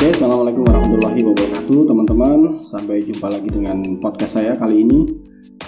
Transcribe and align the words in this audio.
Oke, 0.00 0.16
Assalamualaikum 0.16 0.64
warahmatullahi 0.64 1.20
wabarakatuh 1.28 1.80
teman-teman. 1.84 2.40
Sampai 2.64 3.04
jumpa 3.04 3.36
lagi 3.36 3.52
dengan 3.52 3.84
podcast 4.00 4.32
saya 4.32 4.56
kali 4.56 4.80
ini. 4.80 5.04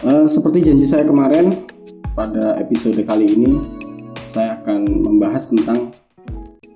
Uh, 0.01 0.24
Seperti 0.24 0.65
janji 0.65 0.88
saya 0.88 1.04
kemarin 1.04 1.53
Pada 2.17 2.56
episode 2.56 2.97
kali 3.04 3.29
ini 3.29 3.60
Saya 4.33 4.56
akan 4.56 5.04
membahas 5.04 5.53
tentang 5.53 5.92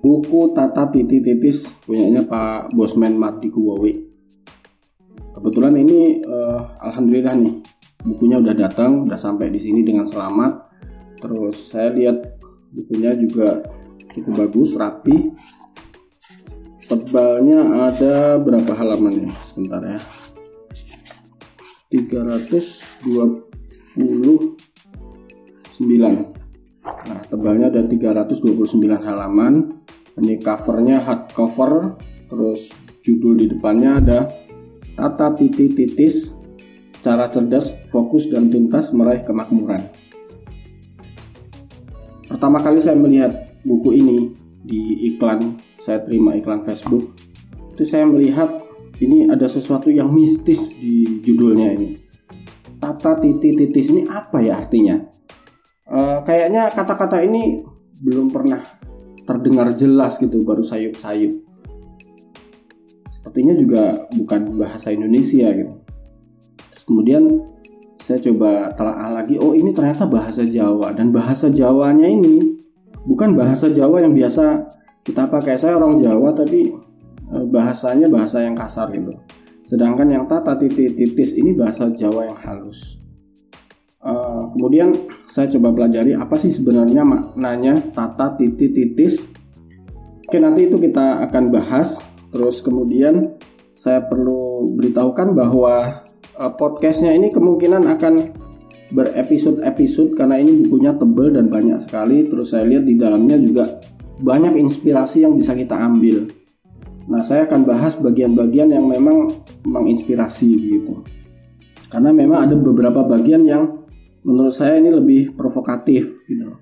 Buku 0.05 0.53
Tata 0.53 0.85
Titi 0.93 1.17
Titis 1.17 1.65
Punyanya 1.81 2.29
Pak 2.29 2.77
Bosman 2.77 3.17
Mardi 3.17 3.49
Kuwawi 3.49 4.05
Kebetulan 5.17 5.81
ini 5.81 6.21
uh, 6.29 6.61
Alhamdulillah 6.77 7.41
nih 7.41 7.57
Bukunya 8.05 8.37
udah 8.37 8.53
datang, 8.53 9.09
udah 9.09 9.17
sampai 9.17 9.49
di 9.49 9.57
sini 9.57 9.81
dengan 9.81 10.05
selamat. 10.05 10.61
Terus 11.17 11.73
saya 11.73 11.89
lihat 11.89 12.37
bukunya 12.69 13.17
juga 13.17 13.65
cukup 14.13 14.45
bagus, 14.45 14.77
rapi 14.77 15.33
tebalnya 16.87 17.91
ada 17.91 18.39
berapa 18.39 18.71
halaman 18.71 19.27
nih 19.27 19.33
sebentar 19.51 19.83
ya. 19.83 19.99
329 21.91 23.43
nah 27.07 27.19
tebalnya 27.27 27.67
ada 27.67 27.83
329 27.83 29.03
halaman. 29.03 29.83
Ini 30.17 30.41
covernya 30.41 31.05
hardcover 31.05 31.93
terus 32.25 32.73
judul 33.05 33.37
di 33.37 33.45
depannya 33.53 34.01
ada 34.01 34.19
tata 34.97 35.37
titik 35.37 35.77
titis 35.77 36.33
cara 37.05 37.29
cerdas 37.29 37.69
fokus 37.93 38.25
dan 38.33 38.49
tuntas 38.49 38.89
meraih 38.95 39.21
kemakmuran. 39.23 39.85
Pertama 42.27 42.59
kali 42.65 42.81
saya 42.81 42.97
melihat 42.97 43.55
buku 43.61 43.93
ini 43.93 44.33
di 44.65 45.13
iklan 45.13 45.66
saya 45.87 46.03
terima 46.03 46.35
iklan 46.35 46.67
Facebook. 46.67 47.15
Itu 47.71 47.87
saya 47.87 48.03
melihat 48.03 48.51
ini 48.99 49.31
ada 49.31 49.47
sesuatu 49.47 49.87
yang 49.87 50.11
mistis 50.11 50.75
di 50.75 51.23
judulnya 51.23 51.71
ini. 51.79 51.95
Tata 52.83 53.15
titik 53.23 53.55
titis 53.55 53.87
ini 53.95 54.03
apa 54.11 54.43
ya 54.43 54.59
artinya? 54.59 54.99
Uh, 55.87 56.19
kayaknya 56.27 56.67
kata-kata 56.75 57.23
ini 57.23 57.63
belum 58.03 58.27
pernah 58.27 58.59
terdengar 59.23 59.71
jelas 59.79 60.19
gitu 60.19 60.43
baru 60.43 60.67
sayup-sayup. 60.67 61.39
Sepertinya 63.15 63.55
juga 63.55 63.83
bukan 64.11 64.59
bahasa 64.59 64.91
Indonesia 64.91 65.47
gitu. 65.55 65.73
Terus 66.75 66.83
kemudian 66.83 67.23
saya 68.03 68.19
coba 68.27 68.75
telah 68.75 69.23
lagi 69.23 69.39
oh 69.39 69.55
ini 69.55 69.71
ternyata 69.71 70.03
bahasa 70.03 70.43
Jawa. 70.43 70.91
Dan 70.91 71.15
bahasa 71.15 71.47
Jawanya 71.47 72.11
ini 72.11 72.59
bukan 73.07 73.39
bahasa 73.39 73.71
Jawa 73.71 74.03
yang 74.03 74.11
biasa 74.11 74.66
kita 75.07 75.23
pakai 75.31 75.55
saya 75.55 75.79
orang 75.79 76.03
Jawa 76.03 76.35
tapi 76.35 76.67
eh, 77.31 77.45
bahasanya 77.47 78.11
bahasa 78.11 78.43
yang 78.43 78.59
kasar 78.59 78.91
gitu. 78.91 79.15
Sedangkan 79.71 80.11
yang 80.11 80.27
tata 80.27 80.59
titik 80.59 80.99
titis 80.99 81.35
ini 81.35 81.55
bahasa 81.55 81.87
Jawa 81.95 82.27
yang 82.27 82.39
halus. 82.39 82.99
Uh, 83.97 84.47
kemudian 84.55 84.95
saya 85.27 85.51
coba 85.51 85.75
pelajari 85.75 86.15
apa 86.15 86.39
sih 86.39 86.55
sebenarnya 86.55 87.03
maknanya 87.03 87.75
tata 87.91 88.39
titik 88.39 88.71
titis. 88.71 89.19
Oke 90.23 90.39
nanti 90.39 90.71
itu 90.71 90.79
kita 90.79 91.27
akan 91.27 91.51
bahas. 91.51 91.99
Terus 92.31 92.63
kemudian 92.63 93.35
saya 93.75 94.07
perlu 94.07 94.71
beritahukan 94.79 95.35
bahwa 95.35 96.07
uh, 96.39 96.51
podcastnya 96.55 97.11
ini 97.11 97.27
kemungkinan 97.27 97.83
akan 97.99 98.31
berepisode-episode 98.95 100.15
karena 100.15 100.39
ini 100.39 100.63
bukunya 100.63 100.95
tebel 100.95 101.35
dan 101.35 101.51
banyak 101.51 101.83
sekali. 101.83 102.31
Terus 102.31 102.55
saya 102.55 102.63
lihat 102.63 102.87
di 102.87 102.95
dalamnya 102.95 103.35
juga 103.35 103.83
banyak 104.17 104.57
inspirasi 104.57 105.25
yang 105.25 105.37
bisa 105.37 105.53
kita 105.53 105.77
ambil. 105.77 106.25
Nah, 107.07 107.23
saya 107.23 107.47
akan 107.47 107.63
bahas 107.63 107.95
bagian-bagian 107.95 108.73
yang 108.73 108.83
memang 108.83 109.31
menginspirasi 109.63 110.49
gitu. 110.59 111.07
Karena 111.87 112.11
memang 112.11 112.49
ada 112.49 112.55
beberapa 112.59 113.07
bagian 113.07 113.47
yang 113.47 113.87
menurut 114.27 114.51
saya 114.51 114.75
ini 114.75 114.91
lebih 114.91 115.31
provokatif 115.39 116.19
gitu. 116.27 116.59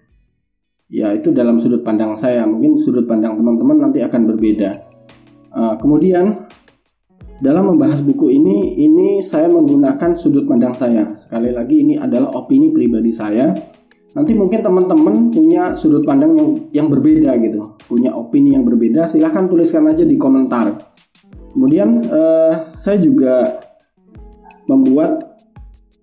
Ya, 0.86 1.10
itu 1.18 1.34
dalam 1.34 1.58
sudut 1.58 1.82
pandang 1.82 2.14
saya. 2.14 2.46
Mungkin 2.46 2.78
sudut 2.78 3.10
pandang 3.10 3.42
teman-teman 3.42 3.90
nanti 3.90 4.06
akan 4.06 4.22
berbeda. 4.30 4.86
Uh, 5.50 5.74
kemudian 5.82 6.46
dalam 7.42 7.74
membahas 7.74 8.06
buku 8.06 8.38
ini, 8.38 8.78
ini 8.78 9.26
saya 9.26 9.50
menggunakan 9.50 10.14
sudut 10.14 10.46
pandang 10.46 10.78
saya. 10.78 11.18
Sekali 11.18 11.50
lagi 11.50 11.82
ini 11.82 11.98
adalah 11.98 12.38
opini 12.38 12.70
pribadi 12.70 13.10
saya 13.10 13.50
nanti 14.16 14.32
mungkin 14.32 14.64
teman-teman 14.64 15.30
punya 15.30 15.76
sudut 15.76 16.08
pandang 16.08 16.40
yang, 16.40 16.50
yang 16.72 16.88
berbeda 16.88 17.36
gitu. 17.44 17.76
Punya 17.86 18.16
opini 18.16 18.56
yang 18.56 18.64
berbeda 18.64 19.12
silahkan 19.12 19.46
tuliskan 19.52 19.92
aja 19.92 20.08
di 20.08 20.16
komentar. 20.16 20.72
Kemudian 21.52 22.00
uh, 22.08 22.72
saya 22.80 22.98
juga 23.04 23.60
membuat 24.72 25.36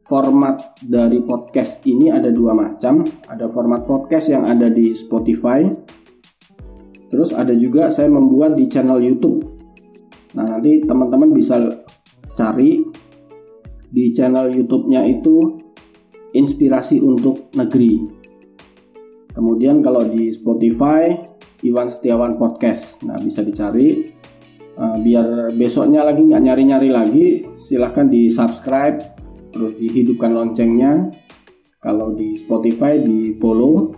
format 0.04 0.76
dari 0.84 1.24
podcast 1.24 1.80
ini 1.88 2.12
ada 2.12 2.28
dua 2.28 2.52
macam. 2.52 3.00
Ada 3.32 3.48
format 3.48 3.88
podcast 3.88 4.28
yang 4.28 4.44
ada 4.44 4.68
di 4.68 4.92
Spotify. 4.92 5.64
Terus 7.08 7.32
ada 7.32 7.56
juga 7.56 7.88
saya 7.88 8.12
membuat 8.12 8.60
di 8.60 8.68
channel 8.68 9.00
YouTube. 9.00 9.44
Nah 10.36 10.56
nanti 10.56 10.84
teman-teman 10.84 11.32
bisa 11.32 11.60
cari 12.36 12.80
di 13.92 14.12
channel 14.16 14.48
YouTube-nya 14.48 15.04
itu 15.04 15.61
inspirasi 16.32 17.00
untuk 17.00 17.52
negeri. 17.56 18.02
Kemudian 19.32 19.80
kalau 19.80 20.04
di 20.04 20.32
Spotify 20.36 21.12
Iwan 21.64 21.88
Setiawan 21.88 22.36
Podcast, 22.36 23.00
nah 23.06 23.16
bisa 23.22 23.40
dicari. 23.40 24.12
Uh, 24.72 24.96
biar 25.04 25.52
besoknya 25.52 26.00
lagi 26.00 26.24
nggak 26.24 26.42
nyari-nyari 26.48 26.88
lagi, 26.88 27.26
silahkan 27.68 28.08
di 28.08 28.32
subscribe, 28.32 29.04
terus 29.52 29.76
dihidupkan 29.76 30.32
loncengnya. 30.32 31.12
Kalau 31.82 32.16
di 32.16 32.40
Spotify 32.40 32.96
di 33.02 33.36
follow, 33.36 33.92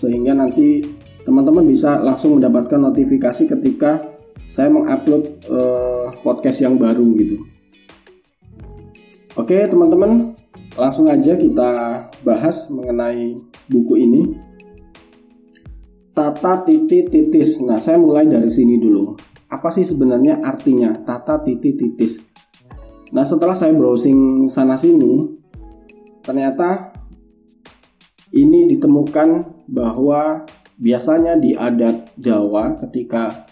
sehingga 0.00 0.34
nanti 0.34 0.82
teman-teman 1.22 1.68
bisa 1.70 2.02
langsung 2.02 2.40
mendapatkan 2.40 2.82
notifikasi 2.82 3.46
ketika 3.46 4.02
saya 4.50 4.68
mengupload 4.68 5.22
uh, 5.48 6.10
podcast 6.26 6.60
yang 6.60 6.76
baru 6.76 7.06
gitu. 7.16 7.36
Oke 9.38 9.64
teman-teman, 9.64 10.36
langsung 10.76 11.08
aja 11.08 11.36
kita 11.36 11.70
bahas 12.24 12.68
mengenai 12.72 13.36
buku 13.68 13.94
ini. 14.00 14.22
Tata 16.12 16.60
titik 16.68 17.08
titis. 17.08 17.56
Nah, 17.64 17.80
saya 17.80 17.96
mulai 17.96 18.28
dari 18.28 18.48
sini 18.52 18.76
dulu. 18.76 19.16
Apa 19.48 19.72
sih 19.72 19.84
sebenarnya 19.84 20.44
artinya 20.44 20.92
tata 20.92 21.40
titik 21.40 21.80
titis? 21.80 22.20
Nah, 23.16 23.24
setelah 23.24 23.56
saya 23.56 23.72
browsing 23.72 24.48
sana 24.48 24.76
sini, 24.76 25.24
ternyata 26.20 26.92
ini 28.32 28.68
ditemukan 28.76 29.44
bahwa 29.68 30.44
biasanya 30.76 31.36
di 31.36 31.56
adat 31.56 32.12
Jawa 32.16 32.76
ketika 32.80 33.48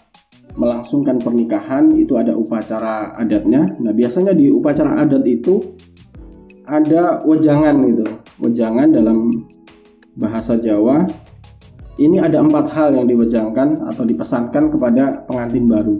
melangsungkan 0.57 1.21
pernikahan 1.21 1.93
itu 1.97 2.17
ada 2.17 2.37
upacara 2.37 3.17
adatnya. 3.17 3.73
Nah, 3.81 3.93
biasanya 3.93 4.37
di 4.37 4.53
upacara 4.53 5.01
adat 5.01 5.25
itu 5.25 5.61
ada 6.71 7.19
wejangan 7.27 7.75
gitu. 7.91 8.05
Wejangan 8.39 8.95
dalam 8.95 9.35
bahasa 10.15 10.55
Jawa 10.55 11.03
ini 11.99 12.23
ada 12.23 12.39
empat 12.39 12.71
hal 12.71 12.95
yang 12.95 13.05
diwejangkan 13.11 13.91
atau 13.91 14.03
dipesankan 14.07 14.71
kepada 14.71 15.27
pengantin 15.27 15.67
baru. 15.67 15.99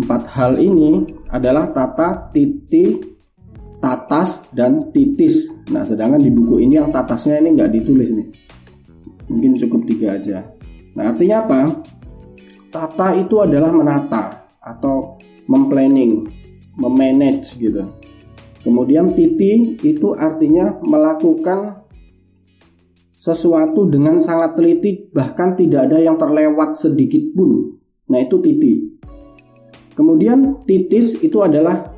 Empat 0.00 0.24
hal 0.32 0.56
ini 0.56 1.04
adalah 1.28 1.68
tata 1.76 2.32
titi 2.32 2.96
tatas 3.84 4.40
dan 4.56 4.88
titis. 4.92 5.52
Nah 5.68 5.84
sedangkan 5.84 6.20
di 6.20 6.32
buku 6.32 6.64
ini 6.64 6.80
yang 6.80 6.88
tatasnya 6.88 7.36
ini 7.44 7.60
nggak 7.60 7.70
ditulis 7.76 8.08
nih. 8.08 8.28
Mungkin 9.28 9.60
cukup 9.60 9.84
tiga 9.84 10.16
aja. 10.16 10.42
Nah 10.96 11.12
artinya 11.12 11.44
apa? 11.44 11.60
Tata 12.72 13.08
itu 13.18 13.36
adalah 13.42 13.68
menata 13.74 14.48
atau 14.62 15.18
memplanning 15.50 16.28
memanage 16.78 17.58
gitu 17.58 17.82
Kemudian 18.60 19.16
titi 19.16 19.80
itu 19.80 20.12
artinya 20.12 20.76
melakukan 20.84 21.80
sesuatu 23.20 23.88
dengan 23.88 24.20
sangat 24.20 24.56
teliti 24.56 25.12
bahkan 25.12 25.52
tidak 25.56 25.88
ada 25.88 26.00
yang 26.00 26.16
terlewat 26.16 26.76
sedikit 26.76 27.20
pun. 27.36 27.76
Nah, 28.08 28.18
itu 28.20 28.40
titi. 28.40 29.00
Kemudian 29.92 30.64
titis 30.64 31.20
itu 31.20 31.40
adalah 31.44 31.92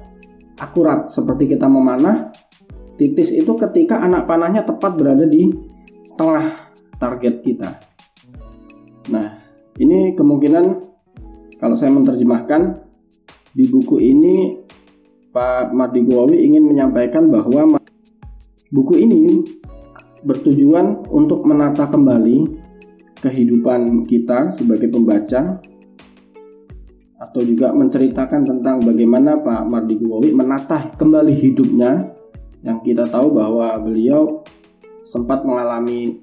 akurat 0.58 1.10
seperti 1.10 1.54
kita 1.54 1.70
memanah. 1.70 2.34
Titis 2.98 3.34
itu 3.34 3.54
ketika 3.54 4.02
anak 4.02 4.26
panahnya 4.26 4.62
tepat 4.62 4.98
berada 4.98 5.26
di 5.26 5.50
tengah 6.14 6.46
target 6.98 7.42
kita. 7.42 7.70
Nah, 9.10 9.38
ini 9.78 10.14
kemungkinan 10.14 10.64
kalau 11.58 11.74
saya 11.74 11.90
menerjemahkan 11.94 12.82
di 13.54 13.64
buku 13.70 13.98
ini 14.02 14.62
Pak 15.32 15.72
Mardi 15.72 16.04
Gowawi 16.04 16.44
ingin 16.44 16.68
menyampaikan 16.68 17.32
bahwa 17.32 17.80
buku 18.68 19.00
ini 19.00 19.40
bertujuan 20.22 21.08
untuk 21.08 21.42
menata 21.48 21.88
kembali 21.88 22.62
kehidupan 23.24 24.04
kita 24.04 24.52
sebagai 24.52 24.92
pembaca 24.92 25.58
atau 27.22 27.40
juga 27.46 27.70
menceritakan 27.70 28.42
tentang 28.42 28.82
bagaimana 28.82 29.38
Pak 29.38 29.62
Mardikuwowi 29.70 30.34
menata 30.34 30.90
kembali 30.98 31.32
hidupnya. 31.38 32.10
Yang 32.62 32.78
kita 32.94 33.10
tahu 33.10 33.34
bahwa 33.34 33.74
beliau 33.82 34.42
sempat 35.06 35.42
mengalami 35.42 36.18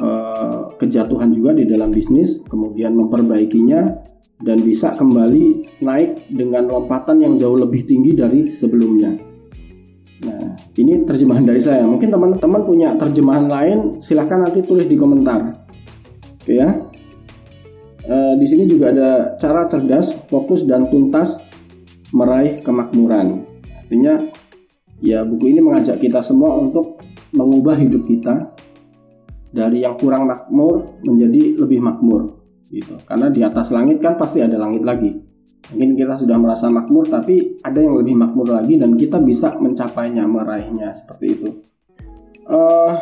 uh, 0.00 0.72
kejatuhan 0.80 1.28
juga 1.32 1.52
di 1.52 1.68
dalam 1.68 1.92
bisnis 1.92 2.40
kemudian 2.48 2.96
memperbaikinya 2.96 4.00
dan 4.38 4.62
bisa 4.62 4.94
kembali 4.94 5.66
naik 5.82 6.30
dengan 6.30 6.70
lompatan 6.70 7.18
yang 7.18 7.34
jauh 7.42 7.58
lebih 7.58 7.82
tinggi 7.86 8.14
dari 8.14 8.54
sebelumnya. 8.54 9.18
Nah, 10.18 10.54
ini 10.78 11.02
terjemahan 11.06 11.46
dari 11.46 11.62
saya. 11.62 11.86
Mungkin 11.86 12.10
teman-teman 12.10 12.62
punya 12.66 12.94
terjemahan 12.98 13.46
lain, 13.50 13.78
silahkan 14.02 14.46
nanti 14.46 14.62
tulis 14.62 14.86
di 14.86 14.94
komentar. 14.98 15.54
Oke 16.42 16.54
ya. 16.54 16.70
Eh, 18.08 18.34
di 18.40 18.46
sini 18.46 18.64
juga 18.64 18.94
ada 18.94 19.10
cara 19.36 19.66
cerdas, 19.68 20.14
fokus 20.30 20.64
dan 20.64 20.88
tuntas 20.88 21.38
meraih 22.14 22.62
kemakmuran. 22.62 23.44
Artinya 23.84 24.22
ya 25.02 25.22
buku 25.26 25.54
ini 25.54 25.60
mengajak 25.60 25.98
kita 26.02 26.22
semua 26.22 26.56
untuk 26.56 26.98
mengubah 27.34 27.76
hidup 27.76 28.08
kita 28.08 28.54
dari 29.52 29.84
yang 29.84 29.98
kurang 30.00 30.30
makmur 30.30 30.98
menjadi 31.04 31.60
lebih 31.60 31.80
makmur 31.84 32.37
gitu. 32.68 33.00
Karena 33.04 33.32
di 33.32 33.40
atas 33.44 33.72
langit 33.72 34.00
kan 34.00 34.16
pasti 34.16 34.44
ada 34.44 34.56
langit 34.56 34.84
lagi. 34.84 35.10
Mungkin 35.68 36.00
kita 36.00 36.16
sudah 36.16 36.40
merasa 36.40 36.72
makmur 36.72 37.04
tapi 37.08 37.60
ada 37.60 37.76
yang 37.76 37.98
lebih 37.98 38.16
makmur 38.16 38.48
lagi 38.48 38.80
dan 38.80 38.96
kita 38.96 39.20
bisa 39.20 39.52
mencapainya, 39.60 40.24
meraihnya 40.24 40.96
seperti 40.96 41.26
itu. 41.28 41.48
Uh, 42.48 42.96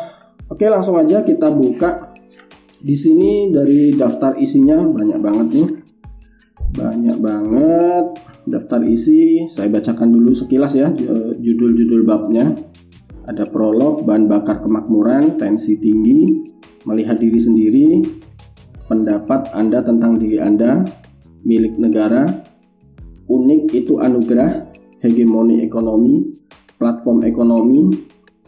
Oke, 0.47 0.63
langsung 0.71 0.95
aja 0.95 1.27
kita 1.27 1.51
buka 1.51 2.15
di 2.79 2.95
sini 2.95 3.51
dari 3.51 3.91
daftar 3.91 4.39
isinya 4.39 4.79
banyak 4.79 5.19
banget 5.19 5.47
nih. 5.51 5.69
Banyak 6.71 7.17
banget 7.19 8.05
daftar 8.47 8.79
isi. 8.87 9.43
Saya 9.51 9.67
bacakan 9.67 10.07
dulu 10.07 10.31
sekilas 10.31 10.71
ya 10.71 10.87
judul-judul 11.35 12.07
babnya. 12.07 12.55
Ada 13.27 13.43
prolog, 13.51 14.07
bahan 14.07 14.31
bakar 14.31 14.63
kemakmuran, 14.63 15.35
tensi 15.35 15.75
tinggi, 15.75 16.47
melihat 16.87 17.19
diri 17.19 17.39
sendiri, 17.43 17.87
pendapat 18.87 19.51
Anda 19.51 19.83
tentang 19.83 20.19
diri 20.19 20.41
Anda, 20.41 20.83
milik 21.43 21.77
negara, 21.79 22.27
unik 23.27 23.71
itu 23.75 23.99
anugerah, 23.99 24.67
hegemoni 25.03 25.63
ekonomi, 25.63 26.33
platform 26.81 27.27
ekonomi, 27.27 27.93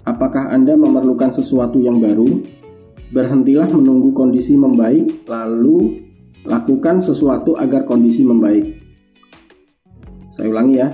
apakah 0.07 0.49
Anda 0.51 0.73
memerlukan 0.79 1.35
sesuatu 1.35 1.77
yang 1.83 1.99
baru, 1.99 2.59
Berhentilah 3.09 3.65
menunggu 3.73 4.13
kondisi 4.13 4.53
membaik, 4.53 5.25
lalu 5.25 6.05
lakukan 6.45 7.01
sesuatu 7.01 7.57
agar 7.57 7.89
kondisi 7.89 8.21
membaik. 8.21 8.77
Saya 10.37 10.53
ulangi 10.53 10.77
ya. 10.77 10.93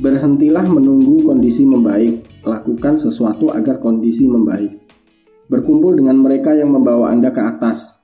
Berhentilah 0.00 0.64
menunggu 0.64 1.20
kondisi 1.20 1.68
membaik, 1.68 2.24
lakukan 2.48 2.96
sesuatu 2.96 3.52
agar 3.52 3.76
kondisi 3.76 4.24
membaik. 4.24 4.72
Berkumpul 5.52 6.00
dengan 6.00 6.16
mereka 6.24 6.56
yang 6.56 6.72
membawa 6.72 7.12
Anda 7.12 7.28
ke 7.28 7.44
atas. 7.44 7.99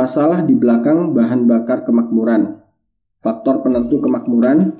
Masalah 0.00 0.40
di 0.48 0.56
belakang 0.56 1.12
bahan 1.12 1.44
bakar 1.44 1.84
kemakmuran. 1.84 2.56
Faktor 3.20 3.60
penentu 3.60 4.00
kemakmuran. 4.00 4.72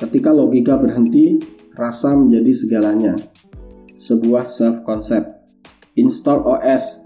Ketika 0.00 0.32
logika 0.32 0.80
berhenti, 0.80 1.36
rasa 1.76 2.16
menjadi 2.16 2.56
segalanya. 2.56 3.12
Sebuah 4.00 4.48
self 4.48 4.88
concept 4.88 5.36
install 6.00 6.48
OS. 6.48 7.04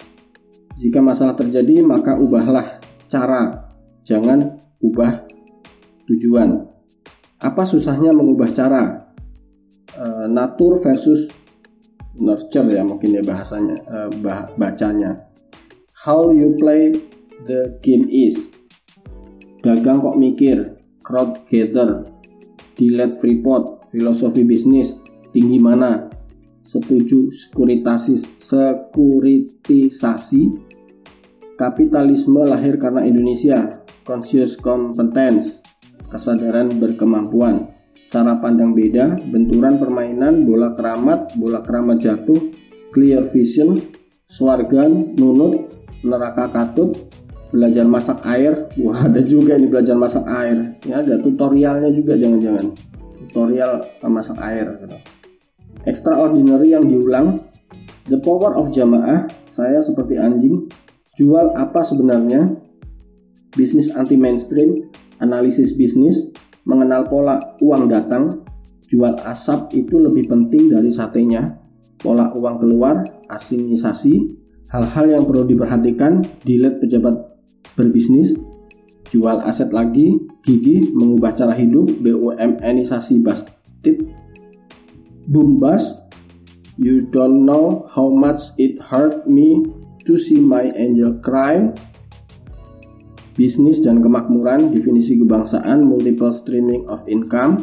Jika 0.79 1.03
masalah 1.03 1.35
terjadi, 1.35 1.83
maka 1.83 2.15
ubahlah 2.15 2.79
cara, 3.11 3.75
jangan 4.07 4.63
ubah 4.79 5.27
tujuan. 6.07 6.63
Apa 7.43 7.67
susahnya 7.67 8.15
mengubah 8.15 8.55
cara? 8.55 9.11
E, 9.99 10.31
natur 10.31 10.79
versus 10.79 11.27
nurture 12.15 12.71
ya 12.71 12.87
mungkin 12.87 13.19
ya 13.19 13.23
bahasanya, 13.27 13.77
e, 13.83 13.99
bah, 14.23 14.55
bacanya. 14.55 15.30
How 16.01 16.33
you 16.33 16.57
play 16.57 16.97
the 17.45 17.77
game 17.85 18.09
is. 18.09 18.33
Dagang 19.61 20.01
kok 20.01 20.17
mikir, 20.17 20.81
crowd 21.05 21.45
gather, 21.53 22.09
delete 22.73 23.21
freeport, 23.21 23.85
filosofi 23.93 24.41
bisnis, 24.49 24.97
tinggi 25.37 25.61
mana, 25.61 26.09
setuju 26.65 27.29
sekuritisasi 27.29 28.17
sekuritisasi 28.41 30.43
kapitalisme 31.61 32.49
lahir 32.49 32.81
karena 32.81 33.05
Indonesia 33.05 33.85
conscious 34.01 34.57
competence 34.57 35.61
kesadaran 36.09 36.81
berkemampuan. 36.81 37.77
Cara 38.09 38.41
pandang 38.41 38.73
beda 38.73 39.21
benturan 39.29 39.77
permainan 39.77 40.49
bola 40.49 40.73
keramat 40.73 41.37
bola 41.37 41.61
keramat 41.61 42.01
jatuh 42.01 42.41
clear 42.89 43.29
vision 43.29 43.77
swargan 44.31 45.19
nunut 45.21 45.80
neraka 46.05 46.49
katut 46.51 46.97
belajar 47.51 47.85
masak 47.85 48.19
air. 48.25 48.71
Wah 48.81 49.05
ada 49.09 49.21
juga 49.23 49.59
ini 49.59 49.67
belajar 49.69 49.95
masak 49.99 50.25
air. 50.27 50.79
Ya 50.87 51.03
ada 51.03 51.19
tutorialnya 51.21 51.91
juga 51.93 52.17
jangan-jangan. 52.17 52.67
Tutorial 53.27 53.73
masak 54.07 54.39
air 54.41 54.67
gitu. 54.81 54.97
Extraordinary 55.89 56.77
yang 56.77 56.85
diulang, 56.85 57.41
the 58.13 58.21
power 58.21 58.53
of 58.53 58.69
jamaah, 58.69 59.25
saya 59.49 59.81
seperti 59.81 60.21
anjing, 60.21 60.69
jual 61.17 61.57
apa 61.57 61.81
sebenarnya, 61.81 62.53
bisnis 63.57 63.89
anti 63.97 64.13
mainstream, 64.13 64.93
analisis 65.25 65.73
bisnis, 65.73 66.29
mengenal 66.69 67.09
pola 67.09 67.57
uang 67.65 67.89
datang, 67.89 68.45
jual 68.93 69.17
asap 69.25 69.73
itu 69.73 69.97
lebih 69.97 70.29
penting 70.29 70.69
dari 70.69 70.93
satenya, 70.93 71.57
pola 71.97 72.29
uang 72.37 72.61
keluar, 72.61 73.01
asimisasi, 73.33 74.37
hal-hal 74.71 75.07
yang 75.11 75.25
perlu 75.27 75.45
diperhatikan, 75.51 76.23
delete 76.47 76.79
pejabat 76.87 77.15
berbisnis, 77.75 78.39
jual 79.11 79.43
aset 79.43 79.75
lagi, 79.75 80.15
gigi, 80.47 80.95
mengubah 80.95 81.35
cara 81.35 81.55
hidup, 81.59 81.91
BUMNisasi 82.01 83.19
bastid, 83.21 84.07
Bumbas, 85.31 86.03
you 86.75 87.07
don't 87.15 87.47
know 87.47 87.87
how 87.91 88.11
much 88.11 88.51
it 88.59 88.79
hurt 88.83 89.27
me 89.31 89.63
to 90.07 90.19
see 90.19 90.43
my 90.43 90.75
angel 90.75 91.15
cry. 91.23 91.71
Bisnis 93.39 93.79
dan 93.79 94.03
kemakmuran, 94.03 94.75
definisi 94.75 95.15
kebangsaan, 95.23 95.87
multiple 95.87 96.35
streaming 96.35 96.83
of 96.91 96.99
income, 97.07 97.63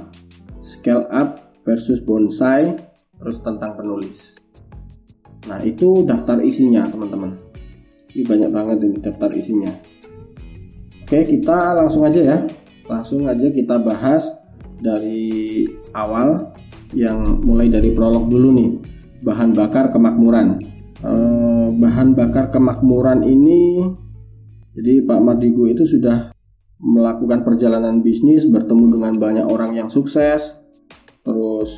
scale 0.63 1.05
up 1.11 1.51
versus 1.67 1.99
bonsai, 1.99 2.71
terus 3.19 3.37
tentang 3.43 3.75
penulis. 3.75 4.39
Nah 5.47 5.59
itu 5.63 6.03
daftar 6.03 6.43
isinya 6.43 6.85
teman-teman. 6.87 7.39
Ini 8.11 8.23
banyak 8.23 8.49
banget 8.51 8.77
ini 8.83 8.97
daftar 8.99 9.31
isinya. 9.31 9.71
Oke 11.07 11.23
kita 11.23 11.71
langsung 11.75 12.03
aja 12.03 12.19
ya, 12.19 12.37
langsung 12.87 13.23
aja 13.27 13.47
kita 13.47 13.79
bahas 13.79 14.27
dari 14.83 15.65
awal 15.95 16.53
yang 16.95 17.43
mulai 17.43 17.67
dari 17.67 17.91
prolog 17.91 18.31
dulu 18.31 18.53
nih 18.55 18.71
bahan 19.25 19.51
bakar 19.51 19.89
kemakmuran 19.91 20.61
eh, 21.01 21.67
bahan 21.73 22.13
bakar 22.13 22.53
kemakmuran 22.53 23.25
ini 23.25 23.83
jadi 24.77 25.03
Pak 25.09 25.19
Mardigu 25.19 25.65
itu 25.67 25.89
sudah 25.89 26.29
melakukan 26.77 27.41
perjalanan 27.41 28.05
bisnis 28.05 28.45
bertemu 28.45 29.01
dengan 29.01 29.13
banyak 29.17 29.45
orang 29.49 29.73
yang 29.73 29.89
sukses 29.89 30.61
terus 31.25 31.73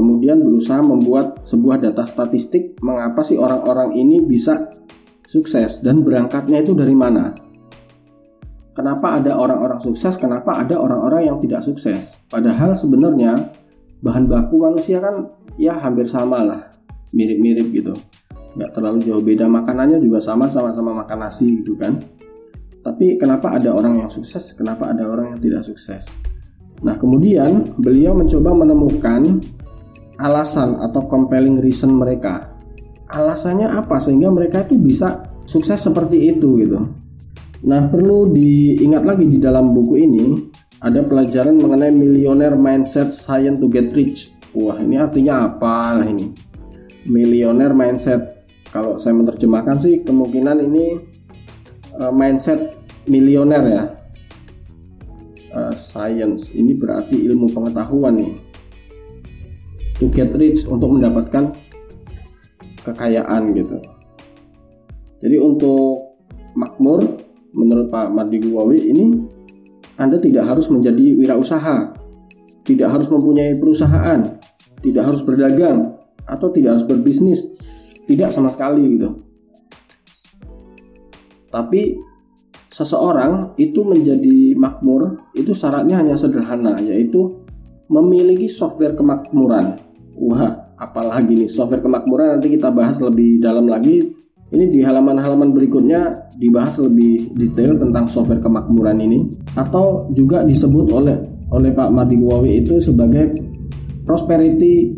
kemudian 0.00 0.40
berusaha 0.40 0.80
membuat 0.80 1.44
sebuah 1.44 1.84
data 1.84 2.08
statistik 2.08 2.80
mengapa 2.80 3.20
sih 3.20 3.36
orang-orang 3.36 3.92
ini 4.00 4.24
bisa 4.24 4.72
sukses 5.28 5.84
dan 5.84 6.00
berangkatnya 6.00 6.64
itu 6.64 6.72
dari 6.72 6.96
mana. 6.96 7.36
Kenapa 8.72 9.20
ada 9.20 9.36
orang-orang 9.36 9.76
sukses 9.84 10.16
kenapa 10.16 10.56
ada 10.56 10.80
orang-orang 10.80 11.28
yang 11.28 11.36
tidak 11.44 11.60
sukses. 11.68 12.16
Padahal 12.32 12.80
sebenarnya 12.80 13.52
bahan 14.00 14.24
baku 14.24 14.56
manusia 14.64 15.04
kan 15.04 15.28
ya 15.60 15.76
hampir 15.76 16.08
sama 16.08 16.40
lah 16.40 16.60
mirip-mirip 17.12 17.68
gitu. 17.76 17.92
Nggak 18.56 18.72
terlalu 18.72 19.04
jauh 19.04 19.20
beda 19.20 19.44
makanannya 19.52 20.00
juga 20.00 20.24
sama 20.24 20.48
sama-sama 20.48 21.04
makan 21.04 21.28
nasi 21.28 21.60
gitu 21.60 21.76
kan. 21.76 22.00
Tapi 22.80 23.20
kenapa 23.20 23.52
ada 23.52 23.76
orang 23.76 24.00
yang 24.00 24.08
sukses 24.08 24.56
kenapa 24.56 24.88
ada 24.88 25.04
orang 25.04 25.36
yang 25.36 25.40
tidak 25.44 25.68
sukses? 25.68 26.08
Nah 26.80 26.96
kemudian 26.96 27.76
beliau 27.76 28.16
mencoba 28.16 28.56
menemukan 28.56 29.44
alasan 30.20 30.76
atau 30.84 31.08
compelling 31.08 31.58
reason 31.64 31.96
mereka 31.96 32.52
alasannya 33.10 33.66
apa 33.66 33.98
sehingga 33.98 34.28
mereka 34.28 34.62
itu 34.68 34.76
bisa 34.76 35.24
sukses 35.48 35.82
seperti 35.82 36.36
itu 36.36 36.60
gitu 36.60 36.86
nah 37.64 37.88
perlu 37.88 38.30
diingat 38.30 39.02
lagi 39.04 39.26
di 39.26 39.40
dalam 39.40 39.72
buku 39.72 39.94
ini 40.00 40.24
ada 40.80 41.04
pelajaran 41.04 41.60
mengenai 41.60 41.92
millionaire 41.92 42.56
mindset 42.56 43.12
science 43.12 43.60
to 43.60 43.68
get 43.68 43.92
rich. 43.92 44.32
Wah, 44.56 44.80
ini 44.80 44.96
artinya 44.96 45.46
apa 45.46 46.00
nah 46.00 46.08
ini? 46.08 46.32
Millionaire 47.04 47.76
mindset. 47.76 48.48
Kalau 48.72 48.96
saya 48.96 49.12
menerjemahkan 49.20 49.76
sih 49.84 50.00
kemungkinan 50.08 50.56
ini 50.64 50.84
uh, 52.00 52.12
mindset 52.12 52.80
milioner 53.04 53.64
ya. 53.68 53.84
uh, 55.50 55.74
science 55.74 56.46
ini 56.54 56.78
berarti 56.78 57.26
ilmu 57.26 57.50
pengetahuan 57.50 58.22
nih 58.22 58.32
to 60.00 60.08
get 60.08 60.32
rich 60.40 60.64
untuk 60.64 60.96
mendapatkan 60.96 61.52
kekayaan 62.82 63.52
gitu. 63.52 63.76
Jadi 65.20 65.36
untuk 65.36 66.16
makmur 66.56 67.04
menurut 67.52 67.92
Pak 67.92 68.08
Mardi 68.08 68.40
Guwawi 68.40 68.78
ini 68.88 69.20
Anda 70.00 70.16
tidak 70.16 70.48
harus 70.48 70.72
menjadi 70.72 71.14
wirausaha 71.20 71.92
tidak 72.64 72.88
harus 72.88 73.08
mempunyai 73.12 73.58
perusahaan 73.60 74.24
tidak 74.80 75.02
harus 75.04 75.20
berdagang 75.20 75.98
atau 76.24 76.48
tidak 76.54 76.80
harus 76.80 76.86
berbisnis 76.88 77.40
tidak 78.08 78.32
sama 78.32 78.50
sekali 78.50 78.96
gitu. 78.96 79.20
Tapi 81.50 81.98
seseorang 82.70 83.58
itu 83.60 83.82
menjadi 83.84 84.56
makmur 84.56 85.20
itu 85.36 85.52
syaratnya 85.52 86.00
hanya 86.00 86.16
sederhana 86.16 86.78
yaitu 86.80 87.44
memiliki 87.90 88.46
software 88.46 88.94
kemakmuran 88.94 89.89
wah 90.20 90.76
apalagi 90.76 91.32
nih 91.32 91.48
software 91.48 91.80
kemakmuran 91.80 92.36
nanti 92.36 92.52
kita 92.52 92.68
bahas 92.68 93.00
lebih 93.00 93.40
dalam 93.40 93.64
lagi 93.64 94.12
ini 94.50 94.64
di 94.66 94.80
halaman-halaman 94.82 95.54
berikutnya 95.54 96.30
dibahas 96.36 96.74
lebih 96.82 97.32
detail 97.38 97.78
tentang 97.78 98.10
software 98.10 98.42
kemakmuran 98.42 98.98
ini 98.98 99.30
atau 99.54 100.10
juga 100.12 100.42
disebut 100.42 100.90
oleh 100.90 101.16
oleh 101.50 101.70
Pak 101.74 101.90
Madi 101.90 102.18
Guawi 102.18 102.62
itu 102.62 102.78
sebagai 102.78 103.34
prosperity 104.06 104.94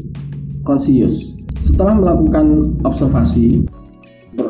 conscious. 0.64 1.36
Setelah 1.64 1.96
melakukan 1.96 2.76
observasi 2.84 3.64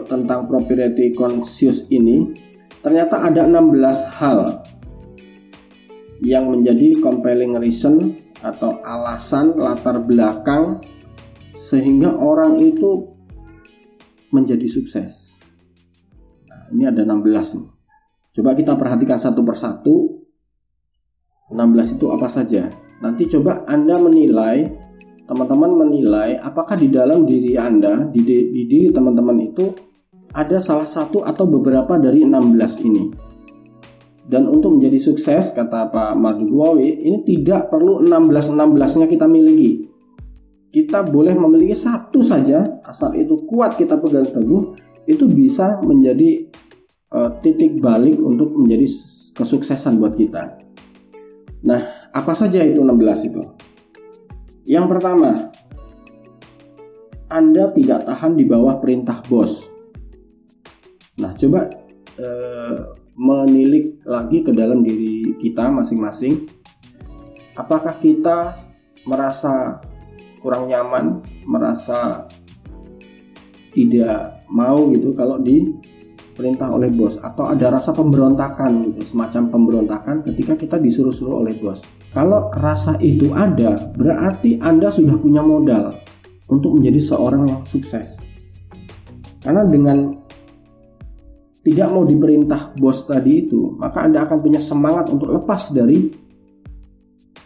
tentang 0.06 0.46
property 0.46 1.14
conscious 1.14 1.82
ini, 1.90 2.30
ternyata 2.82 3.26
ada 3.26 3.46
16 3.46 4.18
hal 4.18 4.62
yang 6.22 6.50
menjadi 6.50 7.02
compelling 7.02 7.58
reason 7.58 8.14
atau 8.42 8.82
alasan 8.82 9.54
latar 9.54 10.02
belakang 10.02 10.82
sehingga 11.56 12.12
orang 12.18 12.58
itu 12.58 13.08
menjadi 14.34 14.66
sukses. 14.66 15.32
Nah, 16.50 16.68
ini 16.74 16.84
ada 16.90 17.06
16 17.06 17.56
nih. 17.56 17.68
Coba 18.32 18.50
kita 18.58 18.74
perhatikan 18.74 19.20
satu 19.20 19.40
persatu. 19.46 20.20
16 21.52 21.96
itu 22.00 22.06
apa 22.08 22.28
saja? 22.32 22.72
Nanti 23.04 23.28
coba 23.28 23.62
Anda 23.68 24.00
menilai 24.00 24.72
teman-teman 25.28 25.86
menilai 25.86 26.40
apakah 26.40 26.76
di 26.76 26.88
dalam 26.88 27.28
diri 27.28 27.56
Anda, 27.60 28.08
di, 28.08 28.20
di 28.24 28.62
diri 28.66 28.88
teman-teman 28.88 29.36
itu 29.40 29.68
ada 30.32 30.58
salah 30.58 30.88
satu 30.88 31.22
atau 31.22 31.44
beberapa 31.44 32.00
dari 32.00 32.24
16 32.24 32.88
ini. 32.88 33.04
Dan 34.22 34.46
untuk 34.46 34.78
menjadi 34.78 35.02
sukses, 35.02 35.50
kata 35.50 35.90
Pak 35.90 36.14
Marduwawi, 36.14 37.02
ini 37.02 37.26
tidak 37.26 37.74
perlu 37.74 38.06
16-16-nya 38.06 39.06
kita 39.10 39.26
miliki. 39.26 39.90
Kita 40.72 41.02
boleh 41.04 41.34
memiliki 41.34 41.74
satu 41.76 42.22
saja, 42.22 42.80
asal 42.86 43.12
itu 43.18 43.44
kuat 43.44 43.74
kita 43.76 43.98
pegang 43.98 44.30
teguh, 44.30 44.78
itu 45.10 45.26
bisa 45.26 45.82
menjadi 45.82 46.48
uh, 47.12 47.34
titik 47.42 47.82
balik 47.82 48.16
untuk 48.22 48.54
menjadi 48.54 48.88
kesuksesan 49.34 49.98
buat 49.98 50.14
kita. 50.14 50.62
Nah, 51.66 52.10
apa 52.14 52.32
saja 52.32 52.62
itu 52.62 52.78
16 52.78 53.28
itu? 53.28 53.42
Yang 54.66 54.86
pertama, 54.96 55.50
Anda 57.26 57.74
tidak 57.74 58.06
tahan 58.06 58.38
di 58.38 58.44
bawah 58.46 58.78
perintah 58.78 59.18
bos. 59.26 59.66
Nah, 61.18 61.32
coba 61.36 61.68
eh, 62.18 62.78
menilik 63.16 64.00
lagi 64.08 64.40
ke 64.40 64.50
dalam 64.52 64.80
diri 64.80 65.36
kita 65.40 65.68
masing-masing. 65.68 66.48
Apakah 67.52 68.00
kita 68.00 68.56
merasa 69.04 69.80
kurang 70.40 70.66
nyaman, 70.68 71.20
merasa 71.44 72.26
tidak 73.72 74.44
mau 74.48 74.88
gitu 74.92 75.12
kalau 75.16 75.40
di 75.40 75.72
perintah 76.32 76.72
oleh 76.72 76.88
bos 76.88 77.20
atau 77.20 77.52
ada 77.52 77.76
rasa 77.76 77.92
pemberontakan 77.92 78.88
gitu, 78.92 79.12
semacam 79.12 79.52
pemberontakan 79.52 80.24
ketika 80.24 80.56
kita 80.56 80.76
disuruh-suruh 80.80 81.44
oleh 81.44 81.56
bos. 81.60 81.84
Kalau 82.12 82.52
rasa 82.52 82.96
itu 83.00 83.32
ada, 83.32 83.88
berarti 83.96 84.60
Anda 84.60 84.92
sudah 84.92 85.16
punya 85.16 85.40
modal 85.40 85.96
untuk 86.48 86.76
menjadi 86.76 87.00
seorang 87.00 87.48
yang 87.48 87.62
sukses. 87.64 88.20
Karena 89.40 89.64
dengan 89.64 90.21
tidak 91.62 91.88
mau 91.94 92.02
diperintah 92.02 92.74
bos 92.74 93.06
tadi 93.06 93.46
itu, 93.46 93.74
maka 93.78 94.02
Anda 94.02 94.26
akan 94.26 94.38
punya 94.42 94.58
semangat 94.58 95.14
untuk 95.14 95.30
lepas 95.30 95.70
dari 95.70 96.10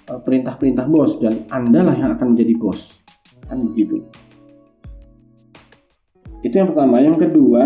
e, 0.08 0.12
perintah-perintah 0.16 0.86
bos 0.88 1.20
dan 1.20 1.44
Anda 1.52 1.84
lah 1.84 1.96
yang 1.96 2.10
akan 2.16 2.32
menjadi 2.32 2.54
bos. 2.56 2.80
Kan 3.44 3.60
begitu. 3.72 4.00
Itu 6.40 6.54
yang 6.56 6.72
pertama. 6.72 7.04
Yang 7.04 7.28
kedua, 7.28 7.64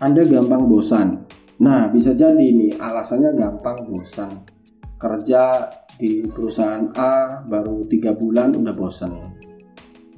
Anda 0.00 0.24
gampang 0.24 0.64
bosan. 0.66 1.28
Nah, 1.60 1.90
bisa 1.92 2.16
jadi 2.16 2.38
nih 2.38 2.80
alasannya 2.80 3.36
gampang 3.36 3.84
bosan. 3.86 4.30
Kerja 4.98 5.68
di 5.98 6.22
perusahaan 6.26 6.90
A 6.94 7.42
baru 7.42 7.86
tiga 7.90 8.14
bulan 8.14 8.54
udah 8.54 8.74
bosan 8.74 9.38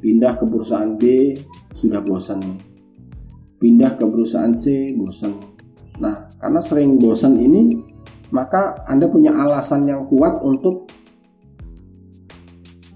pindah 0.00 0.40
ke 0.40 0.45
perusahaan 0.49 0.97
B 0.97 1.37
sudah 1.76 2.00
bosan 2.00 2.40
pindah 3.61 3.95
ke 4.00 4.05
perusahaan 4.09 4.57
C 4.59 4.97
bosan 4.97 5.37
nah 6.00 6.26
karena 6.40 6.61
sering 6.64 6.97
bosan 6.97 7.37
ini 7.37 7.76
maka 8.33 8.83
anda 8.88 9.05
punya 9.07 9.37
alasan 9.37 9.85
yang 9.85 10.09
kuat 10.09 10.40
untuk 10.40 10.88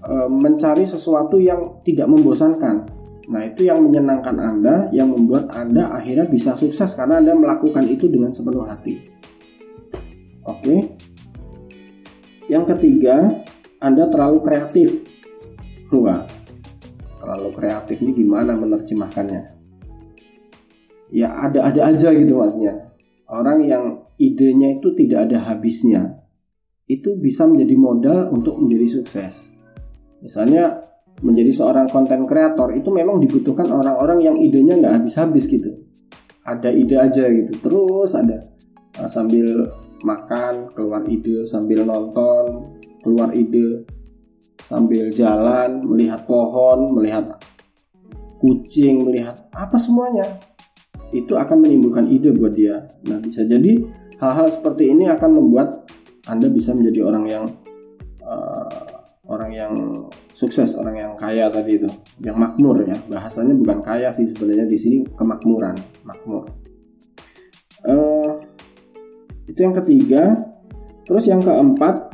e, 0.01 0.13
mencari 0.25 0.89
sesuatu 0.89 1.37
yang 1.37 1.79
tidak 1.85 2.09
membosankan 2.09 2.89
nah 3.29 3.41
itu 3.45 3.69
yang 3.69 3.85
menyenangkan 3.85 4.37
anda 4.41 4.89
yang 4.89 5.13
membuat 5.13 5.53
anda 5.53 5.93
akhirnya 5.93 6.25
bisa 6.25 6.57
sukses 6.57 6.97
karena 6.97 7.21
anda 7.21 7.37
melakukan 7.37 7.85
itu 7.85 8.09
dengan 8.09 8.33
sepenuh 8.33 8.65
hati 8.65 9.05
oke 10.49 10.97
yang 12.45 12.69
ketiga, 12.69 13.41
Anda 13.81 14.05
terlalu 14.05 14.45
kreatif. 14.45 14.89
Wah, 15.89 16.21
terlalu 17.17 17.49
kreatif 17.57 17.97
ini 18.05 18.11
gimana 18.13 18.53
menerjemahkannya? 18.53 19.54
Ya 21.13 21.29
ada-ada 21.33 21.93
aja 21.93 22.09
gitu 22.13 22.37
maksudnya. 22.37 22.93
Orang 23.25 23.65
yang 23.65 24.05
idenya 24.21 24.77
itu 24.77 24.93
tidak 24.93 25.29
ada 25.29 25.41
habisnya, 25.49 26.21
itu 26.85 27.17
bisa 27.17 27.49
menjadi 27.49 27.75
modal 27.77 28.19
untuk 28.29 28.61
menjadi 28.61 29.01
sukses. 29.01 29.49
Misalnya 30.21 30.81
menjadi 31.21 31.51
seorang 31.53 31.89
konten 31.89 32.29
kreator 32.29 32.75
itu 32.75 32.89
memang 32.93 33.17
dibutuhkan 33.17 33.65
orang-orang 33.69 34.19
yang 34.21 34.35
idenya 34.37 34.77
nggak 34.77 34.93
habis-habis 35.01 35.49
gitu. 35.49 35.73
Ada 36.45 36.69
ide 36.69 36.95
aja 37.01 37.25
gitu, 37.25 37.57
terus 37.57 38.13
ada 38.13 38.45
nah, 39.01 39.09
sambil 39.09 39.65
makan 40.05 40.69
keluar 40.77 41.01
ide 41.09 41.49
sambil 41.49 41.81
nonton 41.81 42.69
keluar 43.01 43.33
ide 43.33 43.81
sambil 44.69 45.09
jalan 45.09 45.81
melihat 45.85 46.21
pohon 46.29 46.93
melihat 46.93 47.25
kucing 48.37 49.01
melihat 49.09 49.33
apa 49.53 49.77
semuanya 49.81 50.25
itu 51.15 51.33
akan 51.39 51.63
menimbulkan 51.63 52.11
ide 52.11 52.35
buat 52.35 52.51
dia. 52.51 52.83
Nah 53.07 53.23
bisa 53.23 53.47
jadi 53.47 53.79
hal-hal 54.19 54.51
seperti 54.51 54.91
ini 54.91 55.07
akan 55.07 55.31
membuat 55.31 55.87
anda 56.27 56.51
bisa 56.51 56.75
menjadi 56.75 57.07
orang 57.07 57.23
yang 57.23 57.43
uh, 58.19 58.83
orang 59.25 59.51
yang 59.55 59.73
sukses 60.35 60.75
orang 60.75 60.99
yang 60.99 61.11
kaya 61.15 61.47
tadi 61.47 61.79
itu. 61.79 61.89
Yang 62.19 62.35
makmur 62.35 62.83
ya. 62.83 62.99
Bahasanya 63.07 63.55
bukan 63.55 63.79
kaya 63.79 64.11
sih 64.11 64.27
sebenarnya 64.27 64.67
di 64.67 64.75
sini 64.75 64.97
kemakmuran 65.15 65.79
makmur. 66.03 66.51
Uh, 67.87 68.43
itu 69.47 69.59
yang 69.63 69.75
ketiga. 69.79 70.35
Terus 71.05 71.29
yang 71.29 71.39
keempat 71.39 72.11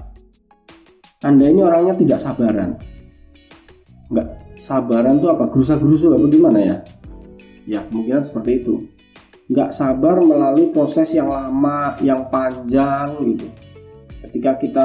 anda 1.26 1.48
ini 1.48 1.64
orangnya 1.64 1.96
tidak 1.96 2.20
sabaran. 2.20 2.76
Nggak 4.12 4.28
sabaran 4.62 5.18
tuh 5.24 5.32
apa? 5.32 5.48
Gerusa-gerusu 5.48 6.12
apa 6.12 6.28
gimana 6.28 6.60
ya 6.60 6.76
ya 7.72 7.88
kemungkinan 7.88 8.28
seperti 8.28 8.52
itu. 8.60 8.76
Nggak 9.48 9.72
sabar 9.72 10.20
melalui 10.20 10.72
proses 10.76 11.16
yang 11.16 11.32
lama 11.32 11.96
yang 12.04 12.28
panjang 12.28 13.16
gitu. 13.24 13.48
Ketika 14.28 14.60
kita 14.60 14.84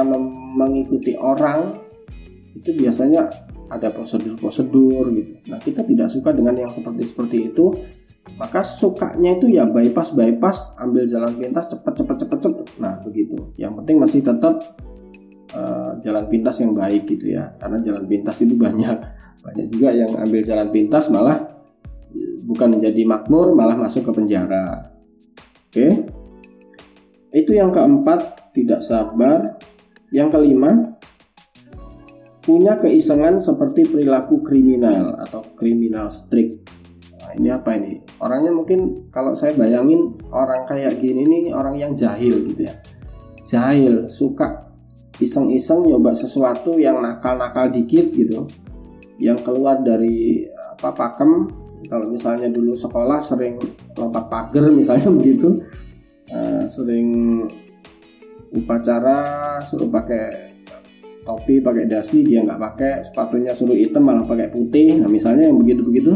mengikuti 0.55 1.19
orang 1.19 1.83
itu 2.55 2.71
biasanya 2.73 3.27
ada 3.67 3.91
prosedur-prosedur 3.91 5.11
gitu. 5.11 5.33
Nah 5.51 5.59
kita 5.59 5.83
tidak 5.83 6.07
suka 6.07 6.31
dengan 6.31 6.55
yang 6.55 6.71
seperti 6.71 7.11
seperti 7.11 7.37
itu 7.51 7.75
maka 8.35 8.59
sukanya 8.59 9.39
itu 9.39 9.55
ya 9.55 9.63
bypass 9.63 10.11
bypass 10.11 10.75
ambil 10.83 11.07
jalan 11.07 11.31
pintas 11.39 11.71
cepet 11.71 11.93
cepet 11.95 12.15
cepet 12.27 12.39
cepet 12.43 12.67
nah 12.79 12.99
begitu. 13.03 13.35
Yang 13.55 13.83
penting 13.83 13.97
masih 14.03 14.19
tetap 14.23 14.55
uh, 15.55 15.95
jalan 16.03 16.25
pintas 16.27 16.59
yang 16.59 16.75
baik 16.75 17.07
gitu 17.07 17.35
ya. 17.35 17.55
Karena 17.55 17.79
jalan 17.83 18.03
pintas 18.07 18.35
itu 18.43 18.55
banyak 18.55 18.97
banyak 19.47 19.67
juga 19.71 19.89
yang 19.95 20.11
ambil 20.19 20.41
jalan 20.43 20.67
pintas 20.75 21.07
malah 21.07 21.56
bukan 22.47 22.79
menjadi 22.79 23.01
makmur 23.03 23.51
malah 23.55 23.75
masuk 23.75 24.07
ke 24.07 24.11
penjara 24.15 24.93
oke 25.71 25.87
itu 27.35 27.51
yang 27.53 27.69
keempat 27.75 28.51
tidak 28.55 28.81
sabar 28.81 29.59
Yang 30.07 30.39
kelima, 30.39 30.71
punya 32.39 32.79
keisengan 32.79 33.43
seperti 33.43 33.83
perilaku 33.91 34.39
kriminal 34.39 35.19
atau 35.19 35.43
kriminal 35.59 36.07
streak. 36.07 36.63
Nah, 37.19 37.35
ini 37.35 37.51
apa 37.51 37.75
ini? 37.75 37.99
Orangnya 38.23 38.55
mungkin 38.55 39.11
kalau 39.11 39.35
saya 39.35 39.51
bayangin 39.59 40.15
orang 40.31 40.63
kayak 40.63 41.03
gini 41.03 41.27
nih 41.27 41.43
orang 41.51 41.75
yang 41.75 41.91
jahil 41.91 42.47
gitu 42.47 42.71
ya. 42.71 42.79
Jahil, 43.51 44.07
suka 44.07 44.71
iseng-iseng 45.19 45.91
nyoba 45.91 46.15
sesuatu 46.15 46.79
yang 46.79 47.03
nakal-nakal 47.03 47.67
dikit 47.67 48.15
gitu. 48.15 48.47
Yang 49.19 49.43
keluar 49.43 49.83
dari 49.83 50.47
apa 50.47 50.95
pakem 50.95 51.51
kalau 51.85 52.09
misalnya 52.09 52.49
dulu 52.49 52.73
sekolah 52.73 53.21
sering 53.21 53.61
lompat 53.93 54.25
pagar 54.27 54.65
misalnya 54.79 55.13
begitu 55.13 55.61
uh, 56.33 56.65
sering 56.65 57.45
upacara 58.57 59.59
suruh 59.61 59.91
pakai 59.91 60.55
topi 61.27 61.59
pakai 61.59 61.85
dasi 61.85 62.23
dia 62.23 62.41
nggak 62.41 62.57
pakai 62.57 62.93
sepatunya 63.03 63.51
suruh 63.51 63.75
hitam 63.75 64.07
malah 64.07 64.23
pakai 64.23 64.47
putih. 64.49 64.97
Nah 65.03 65.11
misalnya 65.11 65.51
yang 65.51 65.59
begitu 65.59 65.83
begitu 65.83 66.11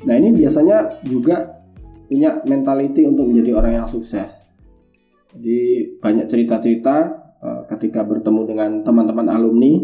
nah 0.00 0.16
ini 0.16 0.32
biasanya 0.32 1.02
juga 1.04 1.60
punya 2.08 2.42
mentality 2.48 3.06
untuk 3.06 3.30
menjadi 3.30 3.50
orang 3.56 3.72
yang 3.82 3.88
sukses. 3.88 4.34
Jadi 5.30 5.60
banyak 6.02 6.26
cerita-cerita 6.26 6.96
uh, 7.38 7.62
ketika 7.70 8.02
bertemu 8.02 8.40
dengan 8.50 8.70
teman-teman 8.82 9.30
alumni. 9.30 9.78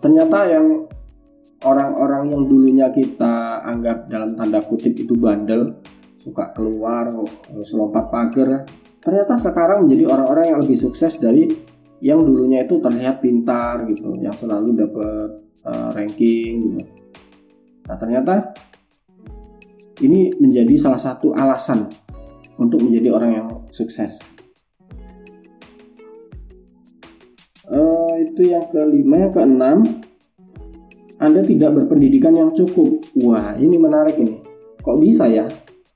Ternyata 0.00 0.38
yang 0.50 0.89
orang-orang 1.64 2.32
yang 2.32 2.42
dulunya 2.48 2.86
kita 2.88 3.64
anggap 3.64 4.08
dalam 4.08 4.36
tanda 4.36 4.60
kutip 4.64 4.96
itu 4.96 5.12
bandel 5.16 5.76
suka 6.20 6.52
keluar 6.52 7.08
terus 7.48 7.72
lompat 7.72 8.12
pagar 8.12 8.64
ternyata 9.00 9.40
sekarang 9.40 9.88
menjadi 9.88 10.12
orang-orang 10.12 10.44
yang 10.52 10.58
lebih 10.60 10.76
sukses 10.76 11.16
dari 11.16 11.48
yang 12.00 12.24
dulunya 12.24 12.64
itu 12.64 12.80
terlihat 12.80 13.20
pintar 13.20 13.84
gitu, 13.92 14.16
yang 14.16 14.32
selalu 14.32 14.72
dapat 14.72 15.28
uh, 15.68 15.88
ranking 15.92 16.80
gitu. 16.80 16.92
Nah 17.84 17.96
ternyata 18.00 18.34
ini 20.00 20.32
menjadi 20.40 20.80
salah 20.80 21.00
satu 21.00 21.36
alasan 21.36 21.92
untuk 22.56 22.80
menjadi 22.80 23.08
orang 23.12 23.30
yang 23.36 23.48
sukses. 23.68 24.16
Uh, 27.70 28.16
itu 28.18 28.50
yang 28.50 28.66
kelima, 28.72 29.28
yang 29.28 29.32
keenam, 29.36 29.78
Anda 31.20 31.44
tidak 31.44 31.76
berpendidikan 31.76 32.32
yang 32.32 32.56
cukup. 32.56 33.04
Wah, 33.20 33.52
ini 33.60 33.76
menarik 33.76 34.16
ini. 34.16 34.40
Kok 34.80 34.96
bisa 34.96 35.28
ya? 35.28 35.44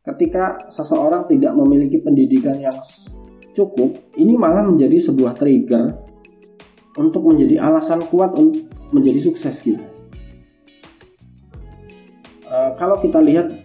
ketika 0.05 0.69
seseorang 0.69 1.25
tidak 1.33 1.57
memiliki 1.57 1.99
pendidikan 2.05 2.61
yang 2.61 2.77
cukup, 3.57 3.97
ini 4.21 4.37
malah 4.37 4.61
menjadi 4.61 5.01
sebuah 5.01 5.33
trigger 5.41 5.97
untuk 7.01 7.25
menjadi 7.25 7.65
alasan 7.65 8.05
kuat 8.13 8.37
untuk 8.37 8.69
menjadi 8.93 9.19
sukses 9.25 9.57
gitu. 9.65 9.81
E, 12.45 12.57
kalau 12.77 13.01
kita 13.01 13.19
lihat 13.25 13.65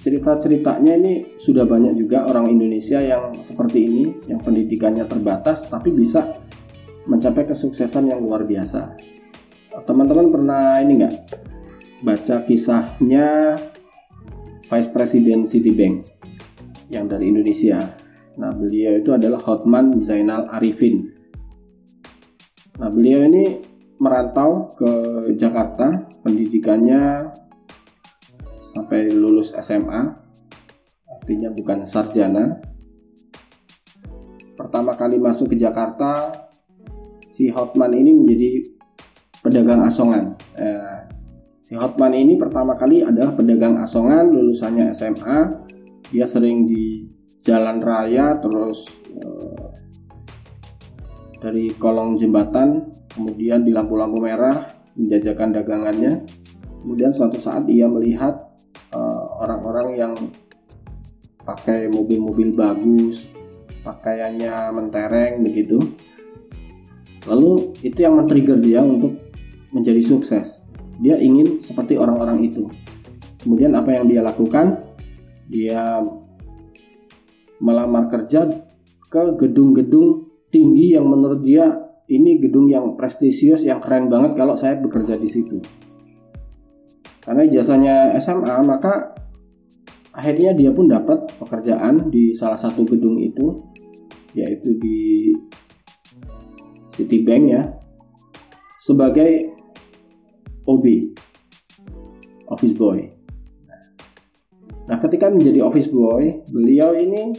cerita-ceritanya 0.00 0.96
ini 0.96 1.36
sudah 1.38 1.68
banyak 1.68 2.00
juga 2.00 2.26
orang 2.26 2.48
Indonesia 2.50 2.98
yang 2.98 3.36
seperti 3.44 3.78
ini, 3.84 4.04
yang 4.26 4.40
pendidikannya 4.40 5.04
terbatas 5.04 5.68
tapi 5.68 5.92
bisa 5.92 6.40
mencapai 7.04 7.44
kesuksesan 7.44 8.08
yang 8.08 8.24
luar 8.24 8.48
biasa. 8.48 8.96
Teman-teman 9.82 10.30
pernah 10.30 10.78
ini 10.78 11.02
nggak 11.02 11.14
baca 12.06 12.46
kisahnya 12.46 13.58
Vice 14.70 14.90
President 14.94 15.50
Citibank 15.50 16.06
yang 16.94 17.10
dari 17.10 17.34
Indonesia. 17.34 17.82
Nah, 18.38 18.54
beliau 18.54 19.02
itu 19.02 19.10
adalah 19.10 19.42
Hotman 19.42 19.98
Zainal 19.98 20.46
Arifin. 20.54 21.10
Nah, 22.78 22.90
beliau 22.90 23.26
ini 23.26 23.62
merantau 23.98 24.70
ke 24.78 24.90
Jakarta, 25.38 26.06
pendidikannya 26.22 27.30
sampai 28.74 29.10
lulus 29.14 29.54
SMA, 29.54 30.02
artinya 31.06 31.50
bukan 31.54 31.86
sarjana. 31.86 32.58
Pertama 34.54 34.98
kali 34.98 35.22
masuk 35.22 35.54
ke 35.54 35.56
Jakarta, 35.58 36.30
si 37.34 37.50
Hotman 37.50 37.94
ini 37.94 38.10
menjadi 38.14 38.73
pedagang 39.54 39.86
asongan. 39.86 40.34
Eh, 40.58 40.94
Si 41.64 41.72
Hotman 41.72 42.12
ini 42.12 42.36
pertama 42.36 42.76
kali 42.76 43.00
adalah 43.00 43.32
pedagang 43.32 43.80
asongan, 43.80 44.28
lulusannya 44.28 44.92
SMA. 44.92 45.64
Dia 46.12 46.28
sering 46.28 46.68
di 46.68 47.08
jalan 47.40 47.80
raya, 47.80 48.36
terus 48.36 48.84
uh, 49.16 49.72
dari 51.40 51.72
kolong 51.80 52.20
jembatan, 52.20 52.92
kemudian 53.16 53.64
di 53.64 53.72
lampu-lampu 53.72 54.20
merah 54.20 54.76
menjajakan 54.92 55.56
dagangannya. 55.56 56.28
Kemudian 56.84 57.16
suatu 57.16 57.40
saat 57.40 57.64
ia 57.72 57.88
melihat 57.88 58.36
eh, 58.92 59.24
orang-orang 59.40 59.88
uh, 59.88 59.96
yang 59.96 60.12
pakai 61.48 61.88
mobil-mobil 61.88 62.52
bagus, 62.52 63.24
pakaiannya 63.80 64.52
mentereng 64.68 65.40
begitu. 65.40 65.80
Lalu 67.24 67.72
itu 67.80 68.04
yang 68.04 68.20
men-trigger 68.20 68.60
dia 68.60 68.84
untuk 68.84 69.23
menjadi 69.74 70.00
sukses 70.00 70.64
dia 71.02 71.18
ingin 71.18 71.58
seperti 71.62 71.98
orang-orang 71.98 72.46
itu. 72.46 72.70
Kemudian 73.42 73.74
apa 73.74 73.90
yang 73.90 74.06
dia 74.06 74.22
lakukan? 74.22 74.78
Dia 75.50 76.00
melamar 77.58 78.08
kerja 78.10 78.46
ke 79.10 79.24
gedung-gedung 79.38 80.30
tinggi 80.50 80.94
yang 80.94 81.06
menurut 81.10 81.42
dia 81.42 81.82
ini 82.06 82.38
gedung 82.38 82.68
yang 82.68 82.94
prestisius 82.94 83.64
yang 83.64 83.80
keren 83.80 84.12
banget 84.12 84.36
kalau 84.38 84.54
saya 84.54 84.78
bekerja 84.78 85.18
di 85.18 85.28
situ. 85.28 85.58
Karena 87.24 87.48
jasanya 87.48 88.12
SMA 88.20 88.56
maka 88.62 89.16
akhirnya 90.12 90.52
dia 90.54 90.70
pun 90.70 90.86
dapat 90.86 91.24
pekerjaan 91.40 92.12
di 92.12 92.36
salah 92.36 92.60
satu 92.60 92.84
gedung 92.84 93.18
itu 93.18 93.64
yaitu 94.36 94.76
di 94.78 95.32
Citibank 96.94 97.44
ya 97.50 97.62
sebagai 98.78 99.54
OB 100.64 100.84
office 102.48 102.76
boy. 102.76 102.98
Nah 104.84 105.00
ketika 105.00 105.32
menjadi 105.32 105.64
office 105.64 105.88
boy 105.88 106.44
beliau 106.52 106.92
ini 106.92 107.32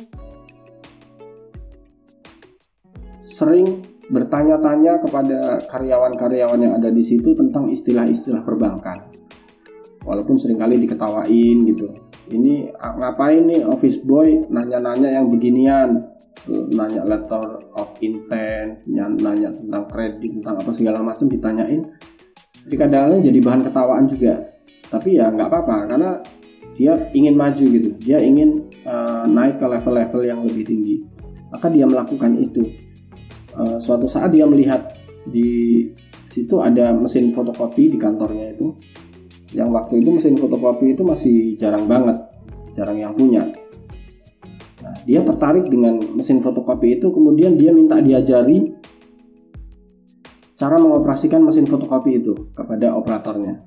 sering 3.21 3.83
bertanya-tanya 4.05 5.01
kepada 5.01 5.65
karyawan-karyawan 5.65 6.61
yang 6.61 6.73
ada 6.77 6.93
di 6.93 7.01
situ 7.01 7.33
tentang 7.33 7.67
istilah-istilah 7.73 8.45
perbankan. 8.45 9.01
Walaupun 10.05 10.37
sering 10.37 10.61
kali 10.61 10.77
diketawain 10.85 11.65
gitu. 11.65 11.89
Ini 12.29 12.73
ngapain 12.77 13.45
nih 13.45 13.65
office 13.65 14.01
boy 14.01 14.45
nanya-nanya 14.49 15.21
yang 15.21 15.29
beginian? 15.29 16.13
Nanya 16.45 17.01
letter 17.01 17.73
of 17.73 17.89
intent 18.05 18.85
nanya 18.85 19.49
tentang 19.49 19.89
kredit 19.89 20.29
tentang 20.29 20.61
apa 20.61 20.71
segala 20.77 21.01
macam 21.01 21.25
ditanyain 21.25 21.89
kadang-kadang 22.73 23.21
jadi 23.21 23.39
bahan 23.45 23.61
ketawaan 23.69 24.05
juga. 24.09 24.33
Tapi 24.89 25.21
ya 25.21 25.29
nggak 25.29 25.47
apa-apa 25.49 25.75
karena 25.89 26.11
dia 26.75 26.97
ingin 27.13 27.37
maju 27.37 27.65
gitu. 27.65 27.89
Dia 28.01 28.17
ingin 28.19 28.65
uh, 28.89 29.29
naik 29.29 29.61
ke 29.61 29.65
level-level 29.69 30.21
yang 30.25 30.39
lebih 30.41 30.65
tinggi. 30.65 30.95
Maka 31.53 31.69
dia 31.69 31.85
melakukan 31.85 32.35
itu. 32.41 32.73
Uh, 33.55 33.77
suatu 33.79 34.09
saat 34.09 34.35
dia 34.35 34.43
melihat 34.43 34.97
di 35.29 35.87
situ 36.33 36.59
ada 36.59 36.91
mesin 36.91 37.31
fotokopi 37.31 37.93
di 37.93 37.97
kantornya 38.01 38.51
itu. 38.51 38.75
Yang 39.55 39.69
waktu 39.71 39.93
itu 40.03 40.09
mesin 40.11 40.35
fotokopi 40.35 40.97
itu 40.97 41.01
masih 41.07 41.55
jarang 41.55 41.87
banget 41.87 42.17
jarang 42.75 42.99
yang 42.99 43.15
punya. 43.15 43.47
Nah, 44.83 44.95
dia 45.07 45.23
tertarik 45.23 45.65
dengan 45.71 45.97
mesin 46.13 46.43
fotokopi 46.43 46.99
itu 46.99 47.09
kemudian 47.09 47.55
dia 47.55 47.71
minta 47.71 47.97
diajari 48.03 48.75
cara 50.55 50.79
mengoperasikan 50.79 51.43
mesin 51.43 51.67
fotokopi 51.67 52.23
itu 52.23 52.51
kepada 52.55 52.95
operatornya. 52.95 53.59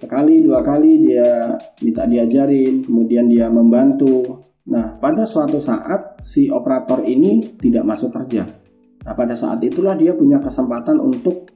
Sekali 0.00 0.40
dua 0.40 0.64
kali 0.64 0.96
dia 1.04 1.60
minta 1.84 2.08
diajarin, 2.08 2.86
kemudian 2.86 3.28
dia 3.28 3.52
membantu. 3.52 4.40
Nah, 4.70 4.96
pada 4.96 5.26
suatu 5.28 5.60
saat 5.60 6.24
si 6.24 6.48
operator 6.48 7.04
ini 7.04 7.58
tidak 7.58 7.84
masuk 7.84 8.14
kerja. 8.14 8.48
Nah, 9.04 9.12
pada 9.12 9.36
saat 9.36 9.60
itulah 9.60 9.98
dia 9.98 10.16
punya 10.16 10.40
kesempatan 10.40 10.96
untuk 10.96 11.52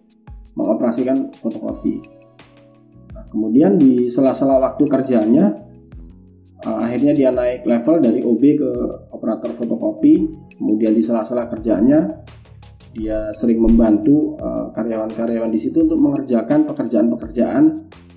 mengoperasikan 0.59 1.33
fotokopi. 1.40 2.05
Nah, 3.16 3.25
kemudian 3.31 3.81
di 3.81 4.12
sela-sela 4.12 4.61
waktu 4.61 4.85
kerjanya, 4.92 5.55
uh, 6.68 6.79
akhirnya 6.85 7.12
dia 7.16 7.31
naik 7.33 7.64
level 7.64 7.97
dari 8.03 8.20
OB 8.20 8.42
ke 8.61 8.70
operator 9.09 9.57
fotokopi. 9.57 10.14
Kemudian 10.61 10.92
di 10.92 11.03
sela-sela 11.03 11.49
kerjanya, 11.49 12.25
dia 12.95 13.35
sering 13.35 13.59
membantu 13.59 14.39
eh, 14.39 14.67
karyawan-karyawan 14.73 15.51
di 15.51 15.61
situ 15.61 15.83
untuk 15.83 15.99
mengerjakan 15.99 16.65
pekerjaan-pekerjaan 16.71 17.65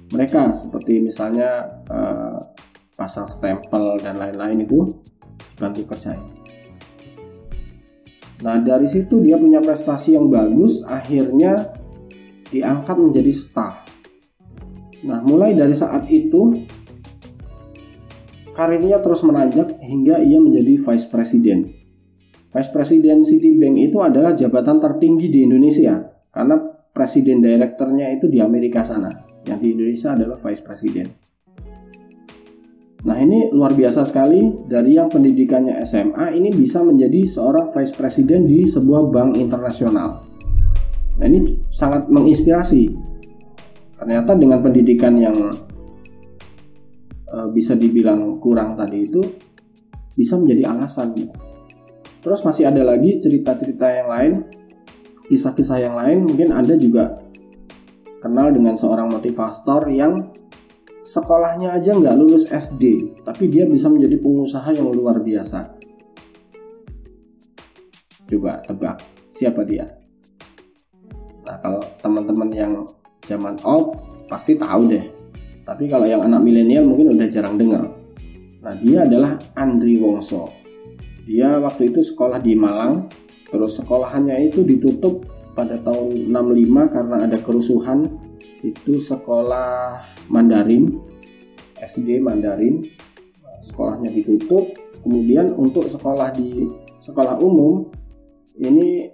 mereka 0.08 0.56
seperti 0.56 1.04
misalnya 1.04 1.84
uh, 1.92 2.40
pasang 2.96 3.28
stempel 3.28 4.00
dan 4.00 4.16
lain-lain 4.16 4.63
itu 4.63 4.96
dibantu 5.56 5.84
kerjain. 5.94 6.24
Nah 8.40 8.62
dari 8.62 8.88
situ 8.88 9.20
dia 9.20 9.36
punya 9.36 9.60
prestasi 9.60 10.16
yang 10.16 10.32
bagus, 10.32 10.80
akhirnya 10.86 11.74
diangkat 12.48 12.96
menjadi 12.96 13.32
staff. 13.34 13.84
Nah 15.04 15.20
mulai 15.26 15.58
dari 15.58 15.76
saat 15.76 16.08
itu 16.08 16.63
karirnya 18.56 19.04
terus 19.04 19.22
menanjak 19.28 19.78
hingga 19.82 20.24
ia 20.24 20.40
menjadi 20.40 20.74
vice 20.82 21.08
president. 21.10 21.77
Vice 22.47 22.71
President 22.71 23.27
Citibank 23.27 23.75
itu 23.75 23.99
adalah 23.99 24.31
jabatan 24.31 24.79
tertinggi 24.79 25.27
di 25.27 25.39
Indonesia 25.43 25.99
karena 26.31 26.55
presiden 26.97 27.45
direkturnya 27.45 28.10
itu 28.17 28.25
di 28.25 28.41
Amerika 28.41 28.81
sana. 28.81 29.13
Yang 29.45 29.60
di 29.62 29.67
Indonesia 29.77 30.10
adalah 30.17 30.38
vice 30.41 30.63
president. 30.65 31.10
Nah 33.07 33.15
ini 33.21 33.47
luar 33.53 33.71
biasa 33.71 34.03
sekali 34.10 34.67
dari 34.67 34.97
yang 34.99 35.07
pendidikannya 35.07 35.79
SMA 35.88 36.36
ini 36.36 36.51
bisa 36.51 36.83
menjadi 36.83 37.23
seorang 37.23 37.71
vice 37.71 37.95
president 37.95 38.49
di 38.49 38.67
sebuah 38.67 39.13
bank 39.13 39.39
internasional. 39.39 40.27
Nah 41.15 41.25
ini 41.29 41.55
sangat 41.71 42.10
menginspirasi. 42.12 42.91
Ternyata 43.97 44.36
dengan 44.36 44.60
pendidikan 44.60 45.15
yang 45.15 45.38
e, 47.25 47.38
bisa 47.55 47.79
dibilang 47.79 48.43
kurang 48.43 48.75
tadi 48.75 49.07
itu 49.07 49.21
bisa 50.12 50.36
menjadi 50.36 50.75
alasan. 50.75 51.15
Terus 52.21 52.41
masih 52.43 52.67
ada 52.67 52.82
lagi 52.82 53.21
cerita-cerita 53.21 53.88
yang 53.88 54.10
lain, 54.10 54.34
kisah-kisah 55.30 55.80
yang 55.80 55.95
lain. 55.95 56.25
Mungkin 56.25 56.49
Anda 56.51 56.75
juga 56.75 57.21
kenal 58.19 58.51
dengan 58.51 58.75
seorang 58.75 59.13
motivator 59.13 59.88
yang 59.93 60.34
sekolahnya 61.08 61.71
aja 61.77 61.95
nggak 61.95 62.17
lulus 62.19 62.49
SD, 62.49 63.15
tapi 63.23 63.47
dia 63.47 63.63
bisa 63.63 63.88
menjadi 63.88 64.19
pengusaha 64.19 64.69
yang 64.75 64.91
luar 64.91 65.23
biasa. 65.23 65.77
Coba 68.27 68.60
tebak, 68.67 68.99
siapa 69.32 69.63
dia? 69.63 69.88
Nah, 71.47 71.56
kalau 71.63 71.80
teman-teman 72.03 72.49
yang 72.51 72.73
zaman 73.23 73.56
old 73.63 73.95
pasti 74.27 74.60
tahu 74.60 74.91
deh. 74.91 75.06
Tapi 75.63 75.88
kalau 75.88 76.03
yang 76.03 76.27
anak 76.27 76.43
milenial 76.43 76.84
mungkin 76.84 77.15
udah 77.15 77.27
jarang 77.32 77.56
dengar. 77.56 77.88
Nah, 78.60 78.75
dia 78.84 79.08
adalah 79.08 79.39
Andri 79.56 79.95
Wongso. 79.95 80.66
Dia 81.28 81.60
waktu 81.60 81.92
itu 81.92 82.00
sekolah 82.00 82.40
di 82.40 82.56
Malang, 82.56 83.12
terus 83.52 83.76
sekolahannya 83.76 84.48
itu 84.48 84.63
ditutup 84.63 85.28
pada 85.52 85.76
tahun 85.84 86.32
65 86.32 86.96
karena 86.96 87.16
ada 87.28 87.38
kerusuhan. 87.44 88.08
Itu 88.63 88.98
sekolah 89.04 90.02
Mandarin 90.32 90.96
SD 91.84 92.24
Mandarin. 92.24 92.86
Sekolahnya 93.62 94.13
ditutup. 94.13 94.72
Kemudian 95.04 95.52
untuk 95.56 95.92
sekolah 95.92 96.32
di 96.32 96.63
sekolah 97.04 97.40
umum 97.44 97.88
ini 98.60 99.08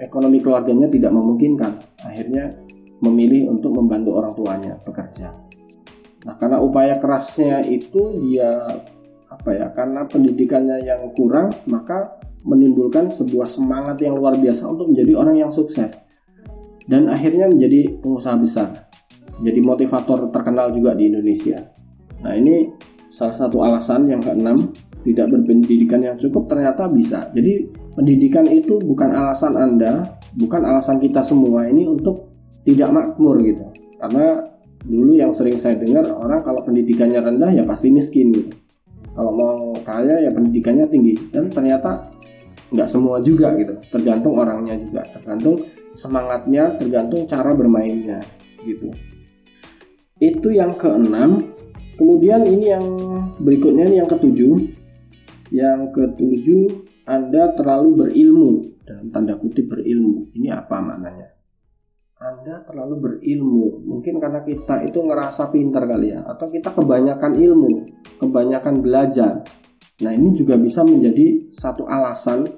ekonomi 0.00 0.40
keluarganya 0.40 0.88
tidak 0.90 1.12
memungkinkan. 1.12 1.72
Akhirnya 2.02 2.56
memilih 3.04 3.52
untuk 3.52 3.76
membantu 3.76 4.10
orang 4.16 4.32
tuanya 4.32 4.72
bekerja. 4.80 5.28
Nah 6.24 6.34
karena 6.40 6.58
upaya 6.60 6.96
kerasnya 6.96 7.60
itu 7.68 8.16
dia 8.24 8.80
apa 9.34 9.50
ya 9.50 9.66
karena 9.74 10.06
pendidikannya 10.06 10.86
yang 10.86 11.10
kurang 11.18 11.50
maka 11.66 12.18
menimbulkan 12.44 13.10
sebuah 13.10 13.48
semangat 13.48 13.98
yang 14.04 14.20
luar 14.20 14.36
biasa 14.36 14.68
untuk 14.68 14.92
menjadi 14.92 15.12
orang 15.16 15.36
yang 15.40 15.50
sukses 15.50 15.90
dan 16.84 17.08
akhirnya 17.08 17.48
menjadi 17.48 17.96
pengusaha 18.04 18.36
besar, 18.36 18.68
jadi 19.40 19.56
motivator 19.64 20.28
terkenal 20.28 20.68
juga 20.76 20.92
di 20.92 21.08
Indonesia. 21.08 21.64
Nah 22.20 22.36
ini 22.36 22.68
salah 23.08 23.36
satu 23.40 23.64
alasan 23.64 24.04
yang 24.04 24.20
keenam 24.20 24.68
tidak 25.00 25.32
berpendidikan 25.32 26.04
yang 26.04 26.16
cukup 26.20 26.48
ternyata 26.52 26.84
bisa. 26.92 27.32
Jadi 27.32 27.72
pendidikan 27.96 28.44
itu 28.48 28.76
bukan 28.84 29.16
alasan 29.16 29.56
Anda, 29.56 30.04
bukan 30.36 30.60
alasan 30.64 31.00
kita 31.00 31.24
semua 31.24 31.64
ini 31.68 31.88
untuk 31.88 32.36
tidak 32.68 32.92
makmur 32.92 33.40
gitu. 33.40 33.64
Karena 34.00 34.44
dulu 34.84 35.16
yang 35.16 35.32
sering 35.32 35.56
saya 35.56 35.80
dengar 35.80 36.04
orang 36.12 36.44
kalau 36.44 36.60
pendidikannya 36.68 37.20
rendah 37.24 37.48
ya 37.48 37.64
pasti 37.64 37.88
miskin 37.88 38.28
gitu. 38.28 38.52
Kalau 39.14 39.32
mau 39.32 39.58
kaya 39.86 40.26
ya 40.26 40.30
pendidikannya 40.34 40.86
tinggi. 40.90 41.14
Dan 41.30 41.50
ternyata 41.50 42.10
nggak 42.74 42.88
semua 42.90 43.22
juga 43.22 43.54
gitu. 43.54 43.78
Tergantung 43.90 44.34
orangnya 44.38 44.74
juga, 44.78 45.06
tergantung 45.14 45.62
semangatnya 45.94 46.74
tergantung 46.76 47.26
cara 47.30 47.54
bermainnya 47.54 48.18
gitu. 48.66 48.90
Itu 50.18 50.50
yang 50.50 50.74
keenam. 50.74 51.54
Kemudian 51.94 52.42
ini 52.42 52.74
yang 52.74 52.86
berikutnya 53.38 53.86
ini 53.86 53.96
yang 54.02 54.10
ketujuh. 54.10 54.54
Yang 55.54 55.80
ketujuh 55.94 56.64
anda 57.06 57.54
terlalu 57.54 58.06
berilmu. 58.06 58.50
Dalam 58.82 59.14
tanda 59.14 59.38
kutip 59.38 59.70
berilmu. 59.70 60.34
Ini 60.34 60.50
apa 60.58 60.82
maknanya 60.82 61.33
anda 62.24 62.64
terlalu 62.64 62.94
berilmu 63.04 63.84
mungkin 63.84 64.16
karena 64.16 64.40
kita 64.40 64.80
itu 64.88 65.04
ngerasa 65.04 65.52
pintar 65.52 65.84
kali 65.84 66.16
ya 66.16 66.24
atau 66.24 66.48
kita 66.48 66.72
kebanyakan 66.72 67.36
ilmu 67.36 67.72
kebanyakan 68.16 68.80
belajar 68.80 69.44
nah 70.00 70.10
ini 70.10 70.32
juga 70.32 70.56
bisa 70.56 70.80
menjadi 70.82 71.52
satu 71.52 71.84
alasan 71.84 72.48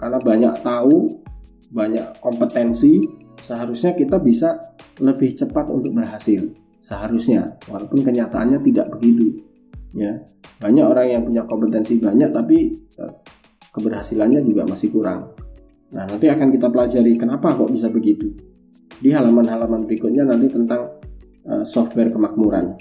karena 0.00 0.16
banyak 0.16 0.54
tahu 0.64 1.20
banyak 1.70 2.18
kompetensi, 2.18 3.04
seharusnya 3.46 3.94
kita 3.94 4.18
bisa 4.18 4.58
lebih 4.98 5.38
cepat 5.38 5.70
untuk 5.70 5.94
berhasil. 5.94 6.50
Seharusnya, 6.82 7.60
walaupun 7.70 8.02
kenyataannya 8.02 8.58
tidak 8.66 8.90
begitu. 8.98 9.46
Ya, 9.90 10.22
banyak 10.62 10.86
orang 10.86 11.06
yang 11.10 11.22
punya 11.26 11.42
kompetensi 11.50 11.98
banyak 11.98 12.30
tapi 12.30 12.78
eh, 12.78 13.14
keberhasilannya 13.74 14.42
juga 14.46 14.66
masih 14.66 14.90
kurang. 14.94 15.34
Nah, 15.90 16.06
nanti 16.06 16.30
akan 16.30 16.54
kita 16.54 16.70
pelajari 16.70 17.18
kenapa 17.18 17.58
kok 17.58 17.70
bisa 17.74 17.90
begitu. 17.90 18.30
Di 19.00 19.08
halaman-halaman 19.10 19.88
berikutnya 19.88 20.28
nanti 20.28 20.52
tentang 20.52 21.00
uh, 21.48 21.64
software 21.64 22.12
kemakmuran. 22.12 22.76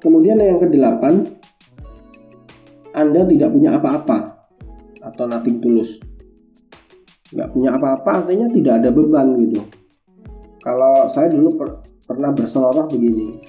Kemudian 0.00 0.40
yang 0.40 0.58
kedelapan, 0.58 1.28
Anda 2.96 3.28
tidak 3.28 3.52
punya 3.52 3.76
apa-apa 3.76 4.18
atau 5.02 5.24
nothing 5.26 5.58
tulus 5.60 5.98
nggak 7.32 7.48
punya 7.48 7.70
apa-apa 7.74 8.10
artinya 8.22 8.46
tidak 8.52 8.84
ada 8.84 8.90
beban 8.92 9.34
gitu. 9.40 9.64
Kalau 10.62 11.08
saya 11.10 11.32
dulu 11.32 11.48
per 11.58 11.68
pernah 12.04 12.30
berseloroh 12.30 12.86
begini 12.92 13.40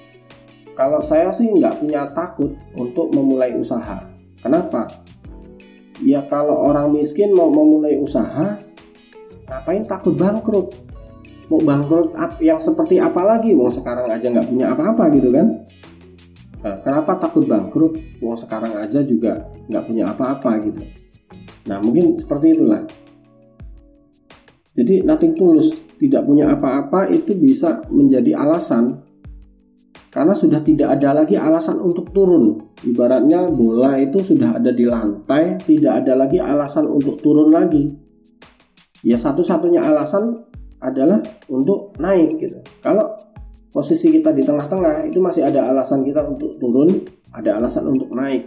kalau 0.74 0.98
saya 1.06 1.30
sih 1.30 1.46
nggak 1.46 1.78
punya 1.78 2.10
takut 2.10 2.50
untuk 2.74 3.12
memulai 3.14 3.54
usaha. 3.54 4.02
Kenapa? 4.42 4.90
Ya 6.02 6.26
kalau 6.26 6.66
orang 6.66 6.90
miskin 6.90 7.30
mau 7.36 7.46
memulai 7.46 7.94
usaha 8.00 8.58
ngapain 9.46 9.84
takut 9.86 10.16
bangkrut 10.18 10.74
mau 11.52 11.60
bangkrut 11.60 12.16
yang 12.40 12.60
seperti 12.60 13.00
apa 13.00 13.20
lagi? 13.20 13.52
Mau 13.52 13.68
sekarang 13.68 14.08
aja 14.08 14.26
nggak 14.28 14.48
punya 14.48 14.72
apa-apa 14.72 15.12
gitu 15.12 15.28
kan? 15.32 15.46
Nah, 16.64 16.80
kenapa 16.80 17.20
takut 17.20 17.44
bangkrut? 17.44 18.00
Mau 18.24 18.32
sekarang 18.36 18.72
aja 18.80 19.04
juga 19.04 19.44
nggak 19.68 19.84
punya 19.84 20.12
apa-apa 20.12 20.50
gitu. 20.64 20.80
Nah 21.68 21.80
mungkin 21.80 22.16
seperti 22.16 22.56
itulah. 22.56 22.82
Jadi 24.74 25.06
nothing 25.06 25.38
tulus, 25.38 25.70
tidak 26.02 26.26
punya 26.26 26.50
apa-apa 26.50 27.06
itu 27.08 27.36
bisa 27.38 27.84
menjadi 27.88 28.34
alasan. 28.34 29.00
Karena 30.10 30.34
sudah 30.34 30.62
tidak 30.62 30.98
ada 30.98 31.22
lagi 31.22 31.34
alasan 31.34 31.78
untuk 31.82 32.10
turun. 32.14 32.74
Ibaratnya 32.82 33.50
bola 33.50 33.98
itu 33.98 34.22
sudah 34.22 34.58
ada 34.58 34.70
di 34.70 34.86
lantai, 34.86 35.58
tidak 35.62 36.02
ada 36.02 36.14
lagi 36.14 36.38
alasan 36.38 36.86
untuk 36.86 37.18
turun 37.18 37.50
lagi. 37.50 37.90
Ya 39.02 39.18
satu-satunya 39.18 39.82
alasan 39.82 40.42
adalah 40.84 41.24
untuk 41.48 41.96
naik 41.96 42.36
gitu. 42.36 42.60
Kalau 42.84 43.16
posisi 43.72 44.12
kita 44.12 44.30
di 44.36 44.44
tengah-tengah 44.44 45.08
itu 45.08 45.18
masih 45.18 45.48
ada 45.48 45.72
alasan 45.72 46.04
kita 46.04 46.22
untuk 46.28 46.60
turun, 46.60 47.02
ada 47.32 47.56
alasan 47.56 47.88
untuk 47.88 48.12
naik. 48.12 48.46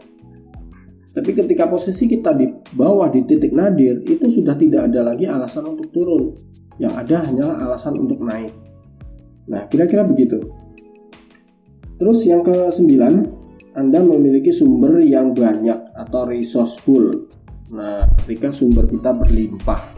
Tapi 1.17 1.33
ketika 1.33 1.65
posisi 1.65 2.05
kita 2.05 2.37
di 2.37 2.45
bawah 2.77 3.09
di 3.09 3.25
titik 3.25 3.49
nadir, 3.49 4.05
itu 4.05 4.29
sudah 4.29 4.53
tidak 4.53 4.93
ada 4.93 5.01
lagi 5.01 5.25
alasan 5.25 5.65
untuk 5.65 5.89
turun. 5.89 6.37
Yang 6.77 6.93
ada 6.93 7.17
hanyalah 7.25 7.57
alasan 7.65 7.97
untuk 7.97 8.21
naik. 8.21 8.53
Nah, 9.49 9.65
kira-kira 9.65 10.05
begitu. 10.05 10.37
Terus 11.97 12.21
yang 12.21 12.45
ke 12.45 12.69
sembilan, 12.69 13.13
Anda 13.73 14.05
memiliki 14.05 14.53
sumber 14.53 15.01
yang 15.01 15.33
banyak 15.33 15.97
atau 15.97 16.29
resourceful. 16.29 17.25
Nah, 17.73 18.05
ketika 18.21 18.53
sumber 18.53 18.85
kita 18.85 19.09
berlimpah, 19.17 19.96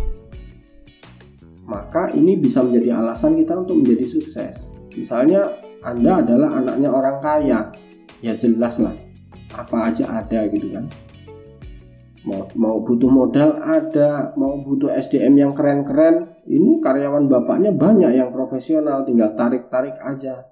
maka 1.69 2.10
ini 2.17 2.34
bisa 2.34 2.65
menjadi 2.65 2.97
alasan 2.97 3.38
kita 3.38 3.53
untuk 3.53 3.77
menjadi 3.86 4.05
sukses. 4.10 4.73
Misalnya, 4.97 5.53
Anda 5.86 6.25
adalah 6.25 6.58
anaknya 6.58 6.89
orang 6.89 7.21
kaya, 7.21 7.69
ya 8.25 8.34
jelas 8.36 8.82
lah, 8.82 8.97
apa 9.53 9.93
aja 9.93 10.10
ada 10.10 10.49
gitu 10.49 10.73
kan. 10.73 10.89
Mau, 12.27 12.43
mau 12.60 12.84
butuh 12.84 13.08
modal 13.08 13.63
ada 13.63 14.36
mau 14.36 14.60
butuh 14.60 14.91
SDM 14.91 15.39
yang 15.39 15.51
keren-keren. 15.55 16.43
Ini 16.43 16.84
karyawan 16.84 17.32
bapaknya 17.32 17.71
banyak 17.71 18.12
yang 18.12 18.36
profesional 18.36 19.08
tinggal 19.08 19.39
tarik-tarik 19.39 19.95
aja. 20.03 20.51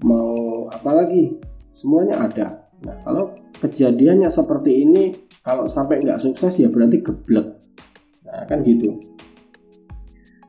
Mau 0.00 0.64
apa 0.72 0.90
lagi? 1.04 1.36
Semuanya 1.76 2.24
ada. 2.24 2.64
Nah 2.80 2.96
kalau 3.04 3.36
kejadiannya 3.60 4.32
seperti 4.32 4.88
ini 4.88 5.12
kalau 5.44 5.68
sampai 5.68 6.00
nggak 6.00 6.24
sukses 6.24 6.56
ya 6.56 6.72
berarti 6.72 7.04
geblek. 7.04 7.60
Nah, 8.24 8.48
kan 8.48 8.64
gitu. 8.64 9.13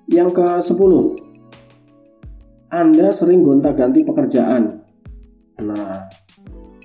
Yang 0.06 0.38
ke 0.38 0.46
10 0.70 1.18
Anda 2.70 3.08
sering 3.10 3.42
gonta-ganti 3.42 4.06
pekerjaan. 4.06 4.86
Nah, 5.66 6.06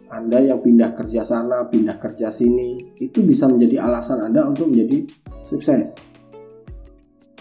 Anda 0.09 0.38
yang 0.40 0.64
pindah 0.64 0.96
kerja 0.96 1.26
sana, 1.26 1.68
pindah 1.68 2.00
kerja 2.00 2.33
sini, 2.33 2.96
itu 2.96 3.20
bisa 3.20 3.44
menjadi 3.44 3.85
alasan 3.85 4.24
Anda 4.24 4.48
untuk 4.48 4.72
menjadi 4.72 5.04
sukses. 5.44 5.92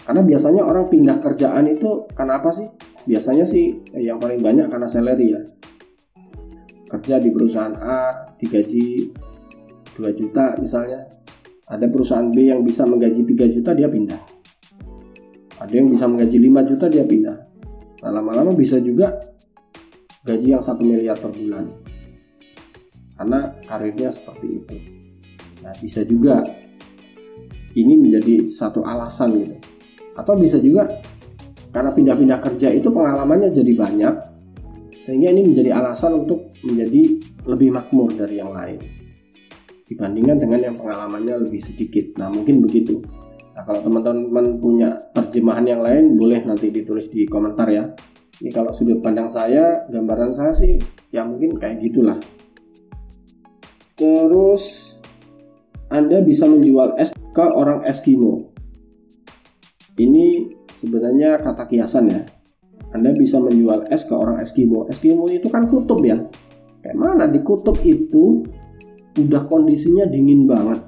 Karena 0.04 0.26
biasanya 0.26 0.62
orang 0.66 0.90
pindah 0.90 1.22
kerjaan 1.22 1.70
itu 1.70 2.10
karena 2.12 2.42
apa 2.42 2.50
sih? 2.50 2.66
Biasanya 3.06 3.46
sih 3.46 3.78
eh, 3.94 4.04
yang 4.04 4.18
paling 4.18 4.42
banyak 4.42 4.66
karena 4.66 4.88
salary 4.90 5.38
ya. 5.38 5.40
Kerja 6.90 7.22
di 7.22 7.30
perusahaan 7.30 7.78
A 7.78 8.34
digaji 8.36 9.14
2 9.96 10.18
juta 10.18 10.58
misalnya. 10.58 11.06
Ada 11.70 11.86
perusahaan 11.86 12.26
B 12.34 12.50
yang 12.50 12.66
bisa 12.66 12.82
menggaji 12.82 13.22
3 13.22 13.54
juta 13.54 13.70
dia 13.72 13.86
pindah. 13.86 14.18
Ada 15.60 15.72
yang 15.76 15.92
bisa 15.92 16.08
menggaji 16.08 16.38
5 16.40 16.68
juta 16.72 16.86
dia 16.88 17.04
pindah. 17.04 17.38
Nah, 18.00 18.10
lama-lama 18.10 18.56
bisa 18.56 18.80
juga 18.80 19.12
gaji 20.24 20.56
yang 20.56 20.64
1 20.64 20.80
miliar 20.80 21.16
per 21.20 21.30
bulan. 21.36 21.68
Karena 23.20 23.52
karirnya 23.68 24.08
seperti 24.08 24.46
itu. 24.48 24.76
Nah, 25.60 25.76
bisa 25.76 26.00
juga 26.08 26.40
ini 27.76 27.94
menjadi 27.94 28.50
satu 28.50 28.82
alasan 28.82 29.36
gitu 29.36 29.56
atau 30.18 30.34
bisa 30.34 30.58
juga 30.58 30.90
karena 31.70 31.94
pindah-pindah 31.94 32.38
kerja 32.42 32.68
itu 32.74 32.90
pengalamannya 32.90 33.54
jadi 33.54 33.72
banyak 33.78 34.14
sehingga 35.06 35.30
ini 35.30 35.54
menjadi 35.54 35.70
alasan 35.78 36.26
untuk 36.26 36.50
menjadi 36.66 37.02
lebih 37.46 37.68
makmur 37.70 38.10
dari 38.10 38.42
yang 38.42 38.50
lain 38.50 38.82
dibandingkan 39.86 40.38
dengan 40.42 40.60
yang 40.70 40.76
pengalamannya 40.76 41.46
lebih 41.46 41.62
sedikit 41.62 42.18
nah 42.18 42.26
mungkin 42.28 42.60
begitu 42.62 43.00
nah 43.56 43.62
kalau 43.66 43.80
teman-teman 43.82 44.58
punya 44.62 44.94
terjemahan 45.12 45.66
yang 45.66 45.82
lain 45.82 46.14
boleh 46.14 46.40
nanti 46.46 46.70
ditulis 46.70 47.10
di 47.10 47.26
komentar 47.26 47.66
ya 47.66 47.84
ini 48.40 48.50
kalau 48.54 48.72
sudut 48.72 49.02
pandang 49.02 49.28
saya 49.28 49.84
gambaran 49.90 50.32
saya 50.32 50.54
sih 50.54 50.78
ya 51.10 51.26
mungkin 51.26 51.58
kayak 51.58 51.82
gitulah 51.82 52.16
terus 53.98 54.94
anda 55.90 56.22
bisa 56.22 56.46
menjual 56.46 56.94
es 56.96 57.10
ke 57.34 57.44
orang 57.44 57.82
Eskimo 57.84 58.50
ini 60.00 60.48
sebenarnya 60.80 61.44
kata 61.44 61.68
kiasan 61.68 62.08
ya. 62.08 62.24
Anda 62.96 63.12
bisa 63.12 63.36
menjual 63.36 63.92
es 63.92 64.08
ke 64.08 64.16
orang 64.16 64.40
Eskimo. 64.40 64.88
Eskimo 64.88 65.28
itu 65.28 65.52
kan 65.52 65.68
kutub 65.68 66.00
ya. 66.00 66.16
Kayak 66.80 66.96
mana 66.96 67.28
di 67.28 67.44
kutub 67.44 67.76
itu 67.84 68.40
udah 69.20 69.44
kondisinya 69.44 70.08
dingin 70.08 70.48
banget. 70.48 70.80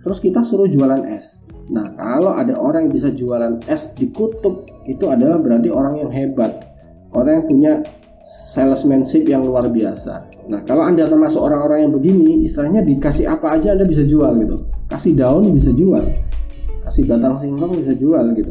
Terus 0.00 0.18
kita 0.20 0.40
suruh 0.40 0.68
jualan 0.68 1.04
es. 1.08 1.40
Nah, 1.70 1.94
kalau 1.94 2.34
ada 2.34 2.56
orang 2.58 2.88
yang 2.88 2.94
bisa 2.96 3.08
jualan 3.14 3.62
es 3.70 3.92
di 3.94 4.10
kutub, 4.10 4.66
itu 4.88 5.06
adalah 5.06 5.38
berarti 5.38 5.70
orang 5.70 6.00
yang 6.00 6.10
hebat. 6.10 6.66
Orang 7.14 7.42
yang 7.42 7.46
punya 7.46 7.72
salesmanship 8.54 9.28
yang 9.28 9.46
luar 9.46 9.70
biasa. 9.70 10.26
Nah, 10.50 10.60
kalau 10.66 10.82
Anda 10.82 11.06
termasuk 11.06 11.38
orang-orang 11.38 11.86
yang 11.86 11.92
begini, 11.94 12.48
istilahnya 12.48 12.82
dikasih 12.82 13.30
apa 13.30 13.60
aja 13.60 13.76
Anda 13.76 13.86
bisa 13.86 14.02
jual 14.02 14.34
gitu. 14.42 14.56
Kasih 14.90 15.14
daun 15.14 15.46
bisa 15.54 15.70
jual 15.70 16.02
kasih 16.90 17.06
batang 17.06 17.38
singkong 17.38 17.72
bisa 17.78 17.94
jual 17.94 18.24
gitu 18.34 18.50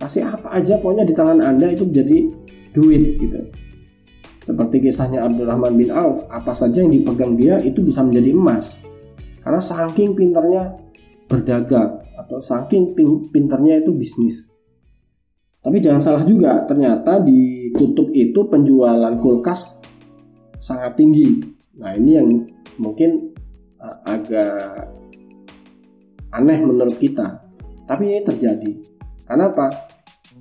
kasih 0.00 0.24
apa 0.24 0.48
aja 0.56 0.80
pokoknya 0.80 1.04
di 1.04 1.12
tangan 1.12 1.44
anda 1.44 1.68
itu 1.68 1.84
jadi 1.92 2.24
duit 2.72 3.20
gitu 3.20 3.52
seperti 4.48 4.88
kisahnya 4.88 5.28
Abdurrahman 5.28 5.76
bin 5.76 5.92
Auf 5.92 6.24
apa 6.32 6.56
saja 6.56 6.80
yang 6.80 6.88
dipegang 6.88 7.36
dia 7.36 7.60
itu 7.60 7.84
bisa 7.84 8.00
menjadi 8.00 8.32
emas 8.32 8.80
karena 9.46 9.62
saking 9.62 10.18
pinternya 10.18 10.74
berdagang 11.30 12.02
atau 12.18 12.42
saking 12.42 12.98
pinternya 13.30 13.78
itu 13.86 13.94
bisnis 13.94 14.50
tapi 15.62 15.78
jangan 15.78 16.02
salah 16.02 16.24
juga 16.26 16.66
ternyata 16.66 17.22
di 17.22 17.70
kutub 17.74 18.10
itu 18.10 18.50
penjualan 18.50 19.14
kulkas 19.22 19.78
sangat 20.58 20.98
tinggi 20.98 21.46
nah 21.78 21.94
ini 21.94 22.10
yang 22.18 22.28
mungkin 22.82 23.30
uh, 23.78 23.96
agak 24.02 24.90
aneh 26.34 26.58
menurut 26.66 26.98
kita 26.98 27.46
tapi 27.86 28.10
ini 28.10 28.20
terjadi. 28.26 28.70
Kenapa? 29.26 29.70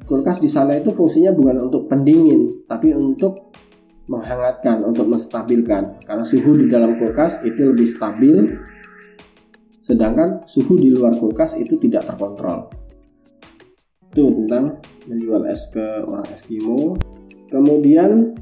Kulkas 0.06 0.42
di 0.42 0.50
sana 0.50 0.78
itu 0.78 0.92
fungsinya 0.92 1.32
bukan 1.34 1.70
untuk 1.70 1.88
pendingin, 1.88 2.66
tapi 2.66 2.92
untuk 2.94 3.54
menghangatkan, 4.10 4.86
untuk 4.86 5.10
menstabilkan. 5.10 5.98
Karena 6.06 6.26
suhu 6.26 6.58
di 6.58 6.70
dalam 6.70 6.98
kulkas 6.98 7.42
itu 7.46 7.74
lebih 7.74 7.88
stabil, 7.90 8.54
sedangkan 9.86 10.50
suhu 10.50 10.82
di 10.82 10.90
luar 10.90 11.14
kulkas 11.14 11.54
itu 11.54 11.78
tidak 11.78 12.10
terkontrol. 12.10 12.74
Itu 14.10 14.34
tentang 14.34 14.82
menjual 15.06 15.46
es 15.46 15.70
ke 15.70 16.02
orang 16.02 16.26
Eskimo. 16.34 16.98
Kemudian, 17.54 18.34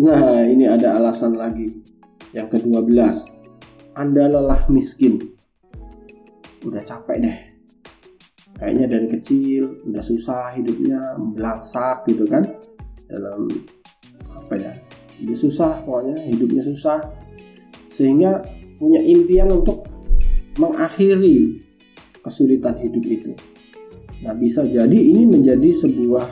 nah 0.00 0.40
ini 0.48 0.64
ada 0.64 0.96
alasan 0.96 1.36
lagi. 1.36 1.68
Yang 2.32 2.56
ke-12, 2.56 2.96
Anda 3.92 4.32
lelah 4.32 4.64
miskin. 4.72 5.20
Udah 6.64 6.80
capek 6.80 7.20
deh 7.20 7.38
kayaknya 8.56 8.86
dari 8.88 9.06
kecil 9.12 9.84
udah 9.84 10.02
susah 10.02 10.52
hidupnya 10.56 11.00
belangsak 11.36 12.08
gitu 12.08 12.24
kan 12.24 12.42
dalam 13.06 13.48
apa 14.32 14.54
ya 14.56 14.72
udah 15.24 15.36
susah 15.36 15.72
pokoknya 15.84 16.16
hidupnya 16.24 16.62
susah 16.64 16.98
sehingga 17.92 18.44
punya 18.76 19.00
impian 19.00 19.48
untuk 19.52 19.85
mengakhiri 20.56 21.60
kesulitan 22.24 22.76
hidup 22.80 23.04
itu. 23.04 23.32
Nah 24.24 24.32
bisa 24.32 24.64
jadi 24.64 24.96
ini 24.96 25.28
menjadi 25.28 25.70
sebuah 25.84 26.26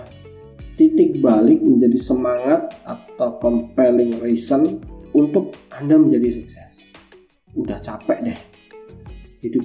titik 0.75 1.23
balik 1.23 1.63
menjadi 1.63 1.99
semangat 2.01 2.75
atau 2.89 3.39
compelling 3.39 4.19
reason 4.19 4.83
untuk 5.15 5.55
anda 5.71 5.95
menjadi 5.95 6.43
sukses. 6.43 6.73
Udah 7.55 7.79
capek 7.79 8.33
deh. 8.33 8.41
Hidup 9.45 9.65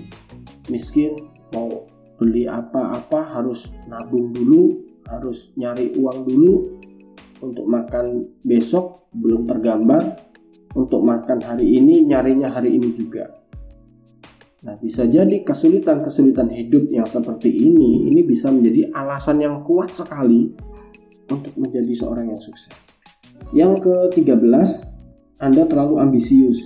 miskin 0.69 1.17
mau 1.55 1.87
beli 2.19 2.45
apa-apa 2.45 3.31
harus 3.31 3.71
nabung 3.87 4.35
dulu 4.35 4.75
harus 5.09 5.49
nyari 5.57 5.95
uang 5.97 6.27
dulu 6.27 6.77
untuk 7.41 7.65
makan 7.65 8.27
besok 8.45 9.09
belum 9.15 9.49
tergambar. 9.49 10.29
Untuk 10.69 11.01
makan 11.01 11.41
hari 11.41 11.81
ini 11.81 12.05
nyarinya 12.05 12.53
hari 12.53 12.77
ini 12.77 12.93
juga 12.93 13.38
nah 14.59 14.75
bisa 14.75 15.07
jadi 15.07 15.43
kesulitan-kesulitan 15.47 16.51
hidup 16.51 16.91
yang 16.91 17.07
seperti 17.07 17.47
ini 17.47 18.11
ini 18.11 18.21
bisa 18.27 18.51
menjadi 18.51 18.91
alasan 18.91 19.39
yang 19.39 19.63
kuat 19.63 19.91
sekali 19.95 20.51
untuk 21.31 21.53
menjadi 21.55 21.93
seorang 21.95 22.31
yang 22.33 22.41
sukses 22.41 22.73
yang 23.55 23.79
ke-13 23.79 24.69
Anda 25.39 25.63
terlalu 25.63 26.03
ambisius 26.03 26.59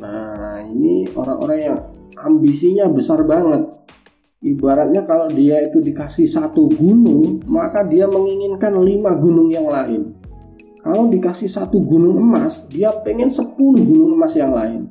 nah 0.00 0.58
ini 0.66 1.06
orang-orang 1.14 1.58
yang 1.60 1.78
ambisinya 2.18 2.90
besar 2.90 3.22
banget 3.22 3.80
Ibaratnya 4.40 5.04
kalau 5.04 5.28
dia 5.28 5.60
itu 5.60 5.84
dikasih 5.84 6.24
satu 6.24 6.72
gunung, 6.72 7.44
maka 7.44 7.84
dia 7.84 8.08
menginginkan 8.08 8.72
lima 8.80 9.12
gunung 9.12 9.52
yang 9.52 9.68
lain. 9.68 10.16
Kalau 10.80 11.12
dikasih 11.12 11.44
satu 11.44 11.76
gunung 11.84 12.16
emas, 12.16 12.64
dia 12.72 12.88
pengen 13.04 13.28
sepuluh 13.28 13.84
gunung 13.84 14.16
emas 14.16 14.32
yang 14.32 14.56
lain. 14.56 14.88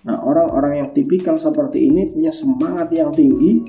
Nah, 0.00 0.16
orang-orang 0.24 0.80
yang 0.80 0.88
tipikal 0.96 1.36
seperti 1.36 1.92
ini 1.92 2.08
punya 2.08 2.32
semangat 2.32 2.88
yang 2.92 3.12
tinggi. 3.12 3.60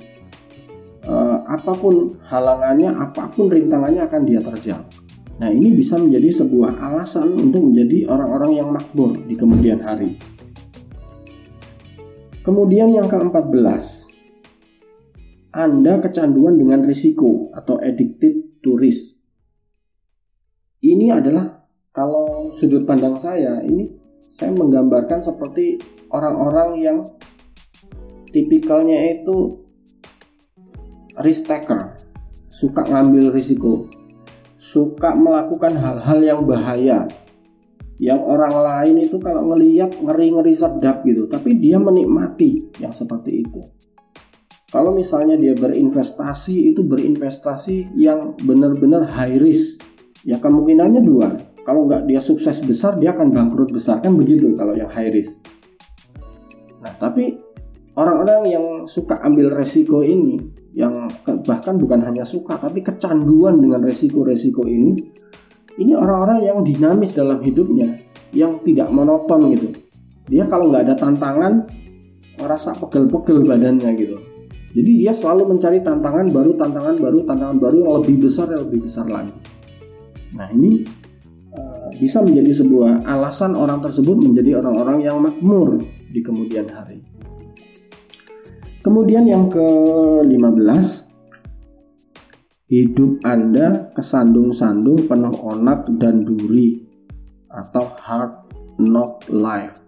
Eh, 1.01 1.37
apa 1.43 1.73
pun 1.75 2.15
halangannya, 2.29 2.93
apa 2.93 3.27
pun 3.33 3.51
rintangannya 3.51 4.05
akan 4.05 4.21
dia 4.23 4.39
terjang. 4.39 4.85
Nah, 5.41 5.49
ini 5.49 5.73
bisa 5.73 5.97
menjadi 5.97 6.45
sebuah 6.45 6.77
alasan 6.77 7.33
untuk 7.33 7.65
menjadi 7.65 8.05
orang-orang 8.07 8.51
yang 8.61 8.69
makmur 8.69 9.17
di 9.25 9.33
kemudian 9.33 9.81
hari. 9.81 10.15
Kemudian 12.41 12.93
yang 12.93 13.09
ke-14, 13.09 14.09
anda 15.51 15.99
kecanduan 15.99 16.55
dengan 16.55 16.85
risiko 16.87 17.51
atau 17.51 17.75
addicted 17.81 18.63
to 18.63 18.79
risk. 18.79 19.19
Ini 20.81 21.11
adalah 21.13 21.61
kalau 21.91 22.55
sudut 22.57 22.87
pandang 22.87 23.19
saya 23.19 23.59
ini 23.61 24.00
saya 24.31 24.51
menggambarkan 24.55 25.21
seperti 25.21 25.77
orang-orang 26.11 26.69
yang 26.79 26.97
tipikalnya 28.31 29.21
itu 29.21 29.59
risk 31.19 31.51
taker, 31.51 31.99
suka 32.47 32.87
ngambil 32.87 33.35
risiko, 33.35 33.91
suka 34.57 35.11
melakukan 35.13 35.75
hal-hal 35.75 36.19
yang 36.23 36.41
bahaya. 36.47 37.07
Yang 38.01 38.21
orang 38.25 38.55
lain 38.65 38.95
itu 39.05 39.21
kalau 39.21 39.53
ngelihat 39.53 39.93
ngeri-ngeri 39.93 40.57
sedap 40.57 41.05
gitu, 41.05 41.29
tapi 41.29 41.53
dia 41.61 41.77
menikmati 41.77 42.73
yang 42.81 42.89
seperti 42.89 43.45
itu. 43.45 43.61
Kalau 44.73 44.95
misalnya 44.95 45.37
dia 45.37 45.53
berinvestasi 45.53 46.73
itu 46.73 46.81
berinvestasi 46.81 47.93
yang 47.93 48.33
benar-benar 48.41 49.05
high 49.05 49.37
risk, 49.37 49.85
ya 50.25 50.41
kemungkinannya 50.41 51.01
dua. 51.03 51.50
Kalau 51.61 51.85
nggak 51.85 52.09
dia 52.09 52.21
sukses 52.21 52.57
besar, 52.65 52.97
dia 52.97 53.13
akan 53.13 53.29
bangkrut 53.29 53.69
besar. 53.69 54.01
Kan 54.01 54.17
begitu 54.17 54.53
kalau 54.57 54.73
yang 54.73 54.89
high 54.89 55.13
risk. 55.13 55.37
Nah 56.81 56.93
tapi 56.97 57.37
orang-orang 57.93 58.41
yang 58.49 58.65
suka 58.89 59.21
ambil 59.21 59.53
resiko 59.53 60.01
ini 60.01 60.41
yang 60.71 61.11
bahkan 61.43 61.75
bukan 61.75 61.99
hanya 62.07 62.23
suka 62.23 62.55
tapi 62.55 62.79
kecanduan 62.79 63.59
dengan 63.59 63.83
resiko-resiko 63.83 64.63
ini 64.63 64.95
ini 65.75 65.91
orang-orang 65.91 66.39
yang 66.47 66.57
dinamis 66.63 67.11
dalam 67.11 67.43
hidupnya 67.43 67.99
yang 68.31 68.59
tidak 68.63 68.87
monoton 68.91 69.51
gitu. 69.51 69.67
Dia 70.31 70.47
kalau 70.47 70.71
nggak 70.71 70.87
ada 70.87 70.95
tantangan 70.95 71.67
merasa 72.39 72.71
pegel-pegel 72.71 73.43
badannya 73.43 73.91
gitu. 73.99 74.17
Jadi 74.71 74.91
dia 75.03 75.11
selalu 75.11 75.51
mencari 75.55 75.83
tantangan 75.83 76.31
baru 76.31 76.55
tantangan 76.55 76.95
baru 76.95 77.19
tantangan 77.27 77.57
baru 77.59 77.77
yang 77.83 77.93
lebih 77.99 78.15
besar 78.23 78.47
yang 78.55 78.63
lebih 78.63 78.87
besar 78.87 79.05
lagi. 79.11 79.35
Nah 80.31 80.47
ini 80.55 80.87
bisa 81.99 82.23
menjadi 82.23 82.63
sebuah 82.63 83.03
alasan 83.03 83.57
orang 83.57 83.81
tersebut 83.83 84.15
menjadi 84.19 84.63
orang-orang 84.63 85.03
yang 85.03 85.17
makmur 85.19 85.81
di 86.11 86.19
kemudian 86.23 86.67
hari. 86.71 87.03
Kemudian 88.81 89.29
yang 89.29 89.45
ke-15 89.51 91.11
Hidup 92.71 93.19
Anda 93.27 93.91
kesandung-sandung 93.99 95.03
penuh 95.03 95.35
onak 95.43 95.91
dan 95.99 96.23
duri 96.23 96.79
atau 97.51 97.83
hard 97.99 98.47
knock 98.79 99.27
life. 99.27 99.83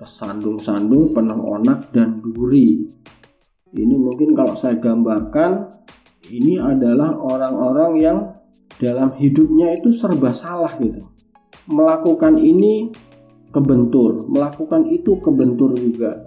Kesandung-sandung 0.00 1.12
penuh 1.12 1.36
onak 1.44 1.92
dan 1.92 2.24
duri. 2.24 2.88
Ini 3.76 3.94
mungkin 4.00 4.32
kalau 4.32 4.56
saya 4.56 4.80
gambarkan 4.80 5.76
ini 6.32 6.56
adalah 6.56 7.20
orang-orang 7.20 7.92
yang 8.00 8.18
dalam 8.80 9.12
hidupnya 9.12 9.76
itu 9.76 9.92
serba 9.92 10.32
salah 10.32 10.72
gitu 10.80 11.11
melakukan 11.70 12.38
ini 12.38 12.90
kebentur 13.52 14.26
melakukan 14.26 14.88
itu 14.88 15.20
kebentur 15.20 15.76
juga. 15.76 16.26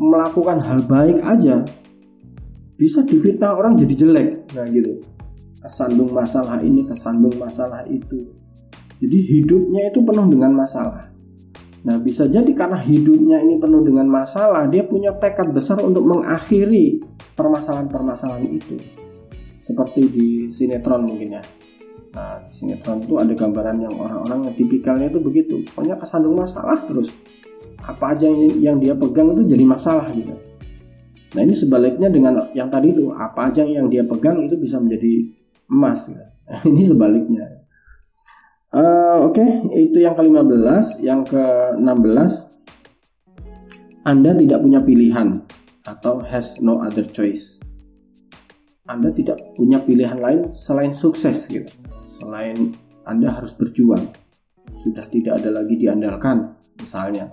Melakukan 0.00 0.60
hal 0.64 0.84
baik 0.88 1.20
aja 1.20 1.64
bisa 2.76 3.04
difitnah 3.04 3.56
orang 3.56 3.76
jadi 3.76 3.94
jelek. 4.06 4.28
Nah 4.56 4.64
gitu. 4.68 5.00
Kesandung 5.60 6.08
masalah 6.12 6.60
ini 6.64 6.88
kesandung 6.88 7.36
masalah 7.36 7.84
itu. 7.84 8.32
Jadi 9.00 9.18
hidupnya 9.28 9.92
itu 9.92 10.00
penuh 10.00 10.26
dengan 10.28 10.56
masalah. 10.56 11.12
Nah 11.84 11.96
bisa 12.00 12.28
jadi 12.28 12.48
karena 12.52 12.80
hidupnya 12.80 13.40
ini 13.40 13.60
penuh 13.60 13.84
dengan 13.84 14.08
masalah 14.08 14.68
dia 14.68 14.84
punya 14.84 15.16
tekad 15.16 15.52
besar 15.52 15.80
untuk 15.84 16.04
mengakhiri 16.08 17.04
permasalahan-permasalahan 17.36 18.48
itu. 18.48 18.76
Seperti 19.60 20.00
di 20.08 20.28
sinetron 20.48 21.04
mungkin 21.04 21.36
ya 21.36 21.44
nah 22.10 22.42
di 22.42 22.50
sinetron 22.50 23.06
itu 23.06 23.14
ada 23.22 23.30
gambaran 23.30 23.86
yang 23.86 23.94
orang-orang 23.94 24.50
yang 24.50 24.54
tipikalnya 24.58 25.06
itu 25.06 25.22
begitu 25.22 25.54
pokoknya 25.70 25.94
kesandung 25.94 26.34
masalah 26.34 26.82
terus 26.90 27.14
apa 27.80 28.12
aja 28.12 28.28
yang, 28.30 28.76
dia 28.78 28.92
pegang 28.92 29.32
itu 29.32 29.42
jadi 29.56 29.64
masalah 29.64 30.12
gitu. 30.12 30.36
Nah 31.30 31.40
ini 31.46 31.54
sebaliknya 31.54 32.08
dengan 32.10 32.50
yang 32.52 32.68
tadi 32.68 32.92
itu 32.92 33.14
apa 33.14 33.48
aja 33.48 33.62
yang 33.64 33.88
dia 33.88 34.04
pegang 34.04 34.42
itu 34.44 34.58
bisa 34.58 34.76
menjadi 34.76 35.30
emas. 35.70 36.10
Gitu. 36.10 36.24
ini 36.70 36.82
sebaliknya. 36.84 37.46
Uh, 38.70 39.26
Oke, 39.26 39.42
okay. 39.42 39.82
itu 39.82 39.98
yang 39.98 40.14
ke-15, 40.14 41.02
yang 41.02 41.26
ke-16 41.26 42.32
Anda 44.06 44.30
tidak 44.38 44.62
punya 44.62 44.78
pilihan 44.78 45.42
atau 45.82 46.22
has 46.22 46.54
no 46.62 46.78
other 46.78 47.02
choice. 47.02 47.58
Anda 48.86 49.10
tidak 49.10 49.42
punya 49.58 49.82
pilihan 49.82 50.22
lain 50.22 50.54
selain 50.54 50.94
sukses 50.94 51.50
gitu. 51.50 51.66
Selain 52.20 52.76
Anda 53.08 53.32
harus 53.32 53.56
berjuang. 53.56 54.12
Sudah 54.84 55.08
tidak 55.08 55.40
ada 55.40 55.50
lagi 55.50 55.74
diandalkan 55.80 56.54
misalnya 56.80 57.28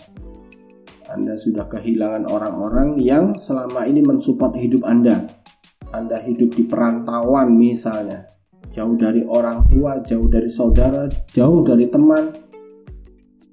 anda 1.08 1.40
sudah 1.40 1.72
kehilangan 1.72 2.28
orang-orang 2.28 3.00
yang 3.00 3.32
selama 3.40 3.88
ini 3.88 4.04
mensupport 4.04 4.52
hidup 4.60 4.84
Anda. 4.84 5.24
Anda 5.96 6.20
hidup 6.20 6.52
di 6.52 6.68
perantauan 6.68 7.56
misalnya, 7.56 8.28
jauh 8.76 9.00
dari 9.00 9.24
orang 9.24 9.64
tua, 9.72 10.04
jauh 10.04 10.28
dari 10.28 10.52
saudara, 10.52 11.08
jauh 11.32 11.64
dari 11.64 11.88
teman. 11.88 12.36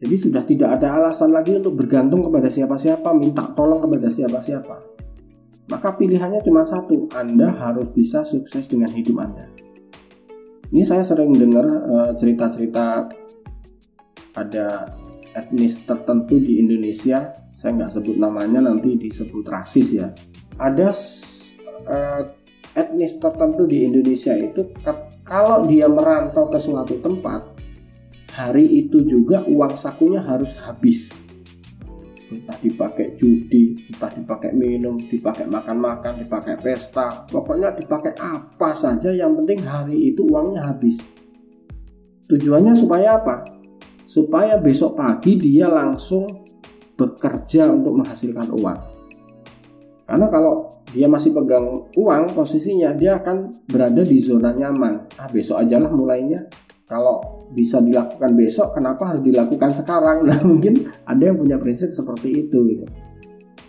Jadi 0.02 0.16
sudah 0.18 0.42
tidak 0.42 0.82
ada 0.82 0.98
alasan 0.98 1.30
lagi 1.30 1.54
untuk 1.54 1.78
bergantung 1.78 2.26
kepada 2.26 2.50
siapa-siapa, 2.50 3.14
minta 3.14 3.46
tolong 3.54 3.78
kepada 3.78 4.10
siapa-siapa. 4.10 4.76
Maka 5.70 5.94
pilihannya 5.94 6.42
cuma 6.42 6.66
satu, 6.66 7.06
Anda 7.14 7.54
harus 7.54 7.86
bisa 7.94 8.26
sukses 8.26 8.66
dengan 8.66 8.90
hidup 8.90 9.14
Anda. 9.22 9.46
Ini 10.74 10.82
saya 10.82 11.06
sering 11.06 11.30
dengar 11.38 11.62
uh, 11.70 12.10
cerita-cerita 12.18 13.06
ada 14.34 14.90
etnis 15.38 15.78
tertentu 15.86 16.42
di 16.42 16.58
Indonesia 16.58 17.30
saya 17.54 17.80
nggak 17.80 17.96
sebut 17.96 18.20
namanya 18.20 18.60
nanti 18.60 18.92
disebut 18.98 19.46
rasis 19.48 19.88
ya. 19.88 20.10
Ada 20.60 20.90
uh, 21.88 22.22
etnis 22.74 23.16
tertentu 23.16 23.70
di 23.70 23.86
Indonesia 23.86 24.34
itu 24.34 24.68
kalau 25.24 25.64
dia 25.64 25.86
merantau 25.88 26.50
ke 26.50 26.58
suatu 26.60 27.00
tempat 27.00 27.54
hari 28.36 28.84
itu 28.84 29.06
juga 29.06 29.46
uang 29.46 29.78
sakunya 29.78 30.20
harus 30.20 30.52
habis 30.60 31.08
entah 32.34 32.58
dipakai 32.58 33.14
judi, 33.14 33.78
entah 33.86 34.10
dipakai 34.10 34.50
minum, 34.50 34.98
dipakai 34.98 35.46
makan-makan, 35.46 36.18
dipakai 36.18 36.58
pesta, 36.58 37.22
pokoknya 37.30 37.70
dipakai 37.78 38.18
apa 38.18 38.74
saja 38.74 39.14
yang 39.14 39.38
penting 39.38 39.62
hari 39.62 40.10
itu 40.10 40.26
uangnya 40.26 40.74
habis. 40.74 40.98
Tujuannya 42.26 42.74
supaya 42.74 43.20
apa? 43.20 43.46
Supaya 44.10 44.58
besok 44.58 44.98
pagi 44.98 45.38
dia 45.38 45.70
langsung 45.70 46.26
bekerja 46.98 47.70
untuk 47.70 48.02
menghasilkan 48.02 48.48
uang. 48.54 48.80
Karena 50.04 50.26
kalau 50.28 50.68
dia 50.92 51.08
masih 51.08 51.32
pegang 51.32 51.90
uang, 51.96 52.22
posisinya 52.36 52.92
dia 52.94 53.18
akan 53.18 53.66
berada 53.66 54.04
di 54.04 54.20
zona 54.20 54.52
nyaman. 54.52 55.08
Ah, 55.16 55.26
besok 55.26 55.64
aja 55.64 55.80
lah 55.80 55.90
mulainya. 55.90 56.44
Kalau 56.84 57.48
bisa 57.56 57.80
dilakukan 57.80 58.36
besok, 58.36 58.76
kenapa 58.76 59.14
harus 59.14 59.24
dilakukan 59.24 59.72
sekarang? 59.72 60.28
Nah, 60.28 60.40
mungkin 60.50 60.92
ada 61.08 61.22
yang 61.22 61.40
punya 61.40 61.56
prinsip 61.56 61.96
seperti 61.96 62.44
itu 62.44 62.58
gitu. 62.76 62.84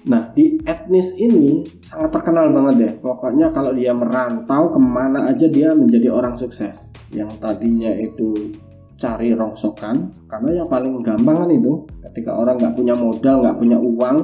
Nah, 0.06 0.30
di 0.38 0.62
etnis 0.70 1.18
ini 1.18 1.66
sangat 1.82 2.14
terkenal 2.14 2.54
banget 2.54 2.76
deh. 2.78 2.94
Pokoknya 3.02 3.50
kalau 3.50 3.74
dia 3.74 3.90
merantau 3.90 4.70
ke 4.70 4.78
mana 4.78 5.34
aja 5.34 5.50
dia 5.50 5.74
menjadi 5.74 6.14
orang 6.14 6.38
sukses. 6.38 6.94
Yang 7.10 7.42
tadinya 7.42 7.90
itu 7.90 8.54
cari 8.96 9.36
rongsokan 9.36 10.14
karena 10.32 10.64
yang 10.64 10.68
paling 10.72 11.04
gampang 11.04 11.36
kan 11.44 11.50
itu 11.52 11.84
ketika 12.10 12.32
orang 12.32 12.56
nggak 12.56 12.76
punya 12.80 12.96
modal 12.96 13.44
nggak 13.44 13.58
punya 13.60 13.78
uang 13.78 14.18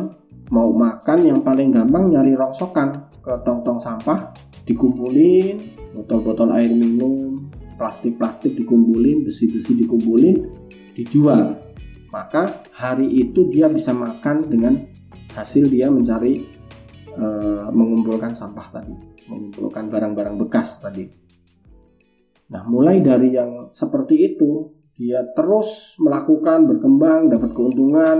mau 0.51 0.71
makan 0.71 1.19
yang 1.27 1.39
paling 1.43 1.75
gampang 1.75 2.07
nyari 2.07 2.35
rongsokan 2.35 3.11
ke 3.19 3.35
tong-tong 3.43 3.83
sampah 3.83 4.31
dikumpulin 4.63 5.59
botol-botol 5.91 6.55
air 6.55 6.71
minum 6.71 7.40
plastik-plastik 7.81 8.53
dikumpulin 8.53 9.25
besi-besi 9.25 9.73
dikumpulin 9.81 10.45
dijual. 10.93 11.57
Maka 12.13 12.61
hari 12.77 13.09
itu 13.09 13.49
dia 13.49 13.65
bisa 13.65 13.89
makan 13.89 14.45
dengan 14.45 14.77
hasil 15.33 15.65
dia 15.65 15.89
mencari 15.89 16.45
e, 17.09 17.25
mengumpulkan 17.73 18.37
sampah 18.37 18.67
tadi 18.69 19.11
mengumpulkan 19.31 19.87
barang-barang 19.87 20.35
bekas 20.43 20.83
tadi. 20.83 21.07
Nah, 22.51 22.67
mulai 22.67 22.99
dari 22.99 23.31
yang 23.31 23.71
seperti 23.71 24.35
itu, 24.35 24.75
dia 24.99 25.23
terus 25.31 25.95
melakukan, 26.03 26.67
berkembang, 26.67 27.31
dapat 27.31 27.55
keuntungan, 27.55 28.17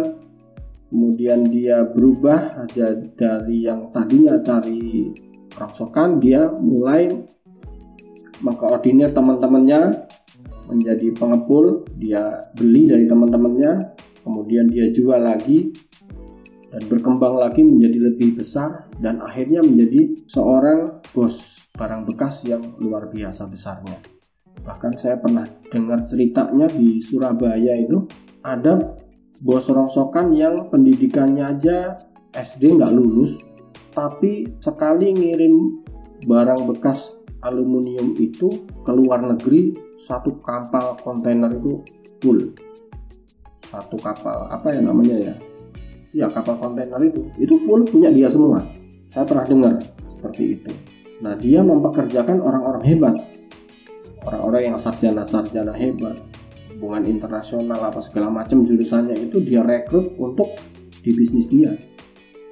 kemudian 0.88 1.44
dia 1.52 1.84
berubah 1.84 2.64
dari 2.72 3.68
yang 3.68 3.92
tadinya 3.92 4.40
cari 4.40 5.12
rongsokan, 5.52 6.24
dia 6.24 6.48
mulai 6.48 7.12
mengkoordinir 8.42 9.14
teman-temannya 9.14 10.06
menjadi 10.70 11.14
pengepul, 11.16 11.86
dia 12.00 12.48
beli 12.56 12.88
dari 12.88 13.06
teman-temannya, 13.06 13.98
kemudian 14.24 14.72
dia 14.72 14.90
jual 14.94 15.20
lagi 15.20 15.74
dan 16.72 16.82
berkembang 16.88 17.36
lagi 17.36 17.62
menjadi 17.62 18.12
lebih 18.12 18.40
besar 18.40 18.88
dan 19.04 19.20
akhirnya 19.20 19.60
menjadi 19.60 20.16
seorang 20.32 21.04
bos 21.12 21.60
barang 21.76 22.08
bekas 22.08 22.48
yang 22.48 22.64
luar 22.80 23.12
biasa 23.12 23.48
besarnya. 23.52 24.00
Bahkan 24.64 24.94
saya 24.96 25.20
pernah 25.20 25.44
dengar 25.68 26.08
ceritanya 26.08 26.70
di 26.72 27.02
Surabaya 27.04 27.76
itu 27.76 28.08
ada 28.46 28.96
bos 29.42 29.66
rongsokan 29.68 30.32
yang 30.38 30.70
pendidikannya 30.70 31.44
aja 31.44 31.98
SD 32.32 32.80
nggak 32.80 32.94
lulus 32.94 33.36
tapi 33.92 34.48
sekali 34.64 35.12
ngirim 35.12 35.84
barang 36.24 36.70
bekas 36.70 37.12
aluminium 37.42 38.14
itu 38.18 38.66
ke 38.86 38.92
luar 38.94 39.22
negeri 39.26 39.74
satu 40.02 40.42
kapal 40.42 40.98
kontainer 41.02 41.50
itu 41.54 41.82
full. 42.22 42.54
Satu 43.70 43.96
kapal 44.02 44.50
apa 44.50 44.74
ya 44.74 44.82
namanya 44.82 45.16
ya? 45.18 45.36
Ya 46.12 46.28
kapal 46.28 46.58
kontainer 46.58 47.00
itu. 47.02 47.22
Itu 47.38 47.56
full 47.66 47.86
punya 47.88 48.10
dia 48.12 48.28
semua. 48.28 48.66
Saya 49.12 49.28
pernah 49.28 49.46
dengar 49.46 49.76
seperti 50.10 50.44
itu. 50.60 50.72
Nah 51.22 51.38
dia 51.38 51.62
mempekerjakan 51.62 52.42
orang-orang 52.42 52.84
hebat. 52.86 53.16
Orang-orang 54.26 54.74
yang 54.74 54.78
sarjana-sarjana 54.78 55.74
hebat. 55.78 56.18
Hubungan 56.78 57.06
internasional 57.06 57.78
apa 57.78 58.02
segala 58.02 58.34
macam 58.34 58.66
jurusannya 58.66 59.30
itu 59.30 59.38
dia 59.42 59.62
rekrut 59.62 60.18
untuk 60.18 60.58
di 61.02 61.14
bisnis 61.14 61.46
dia 61.46 61.78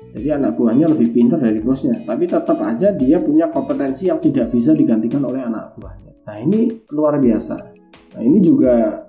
jadi 0.10 0.41
anak 0.41 0.57
buahnya 0.57 0.89
lebih 0.89 1.14
pintar 1.14 1.38
dari 1.38 1.62
bosnya. 1.62 2.01
Tapi 2.01 2.26
tetap 2.26 2.57
aja 2.66 2.89
dia 2.93 3.22
punya 3.22 3.53
kompetensi 3.53 4.10
yang 4.10 4.18
tidak 4.18 4.49
bisa 4.49 4.74
digantikan 4.74 5.22
oleh 5.22 5.45
anak 5.45 5.78
buahnya. 5.78 6.12
Nah 6.26 6.38
ini 6.41 6.82
luar 6.89 7.22
biasa. 7.22 7.55
Nah 8.18 8.22
ini 8.26 8.41
juga 8.41 9.05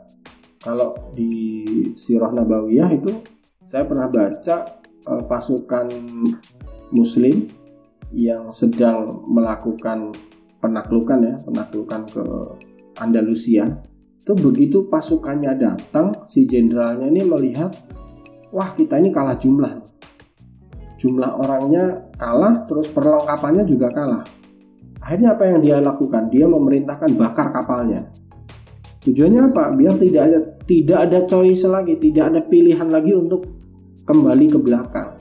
kalau 0.61 0.93
di 1.17 1.33
Sirah 1.97 2.37
Nabawiyah 2.37 2.91
itu 2.93 3.17
saya 3.65 3.89
pernah 3.89 4.13
baca 4.13 4.77
uh, 5.09 5.25
pasukan 5.25 5.89
muslim 6.93 7.49
yang 8.13 8.53
sedang 8.53 9.25
melakukan 9.31 10.13
penaklukan 10.61 11.19
ya 11.25 11.35
penaklukan 11.41 12.01
ke 12.13 12.25
Andalusia. 13.01 13.73
Itu 14.21 14.37
begitu 14.37 14.85
pasukannya 14.93 15.57
datang 15.57 16.29
si 16.29 16.45
jenderalnya 16.45 17.09
ini 17.09 17.25
melihat 17.25 17.73
wah 18.53 18.77
kita 18.77 19.01
ini 19.01 19.09
kalah 19.09 19.41
jumlah 19.41 19.81
jumlah 21.01 21.41
orangnya 21.41 22.13
kalah 22.21 22.69
terus 22.69 22.93
perlengkapannya 22.93 23.65
juga 23.65 23.89
kalah. 23.89 24.23
Akhirnya 25.01 25.33
apa 25.33 25.49
yang 25.49 25.59
dia 25.65 25.77
lakukan? 25.81 26.29
Dia 26.29 26.45
memerintahkan 26.45 27.17
bakar 27.17 27.57
kapalnya. 27.57 28.05
Tujuannya 29.01 29.49
apa? 29.49 29.73
Biar 29.73 29.97
tidak 29.97 30.23
ada 30.29 30.39
tidak 30.69 30.99
ada 31.09 31.19
choice 31.25 31.65
lagi 31.65 31.97
tidak 31.97 32.37
ada 32.37 32.41
pilihan 32.45 32.85
lagi 32.93 33.17
untuk 33.17 33.49
kembali 34.05 34.47
ke 34.53 34.59
belakang. 34.61 35.17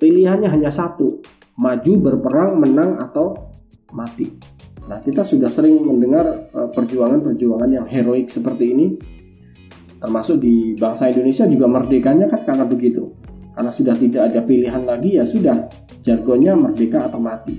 Pilihannya 0.00 0.48
hanya 0.48 0.72
satu 0.72 1.20
maju 1.60 1.92
berperang 2.00 2.56
menang 2.56 2.96
atau 2.96 3.36
mati. 3.92 4.32
Nah, 4.88 5.04
kita 5.04 5.20
sudah 5.20 5.52
sering 5.52 5.84
mendengar 5.84 6.48
eh, 6.48 6.68
perjuangan-perjuangan 6.72 7.68
yang 7.68 7.84
heroik 7.84 8.32
seperti 8.32 8.72
ini, 8.72 8.86
termasuk 10.00 10.40
di 10.40 10.72
bangsa 10.72 11.12
Indonesia 11.12 11.44
juga 11.44 11.66
merdekanya 11.68 12.32
kan 12.32 12.40
karena 12.48 12.64
begitu. 12.64 13.12
Karena 13.58 13.74
sudah 13.74 13.98
tidak 13.98 14.22
ada 14.30 14.46
pilihan 14.46 14.86
lagi, 14.86 15.18
ya 15.18 15.26
sudah, 15.26 15.66
jargonnya 16.06 16.54
merdeka 16.54 17.10
atau 17.10 17.18
mati. 17.18 17.58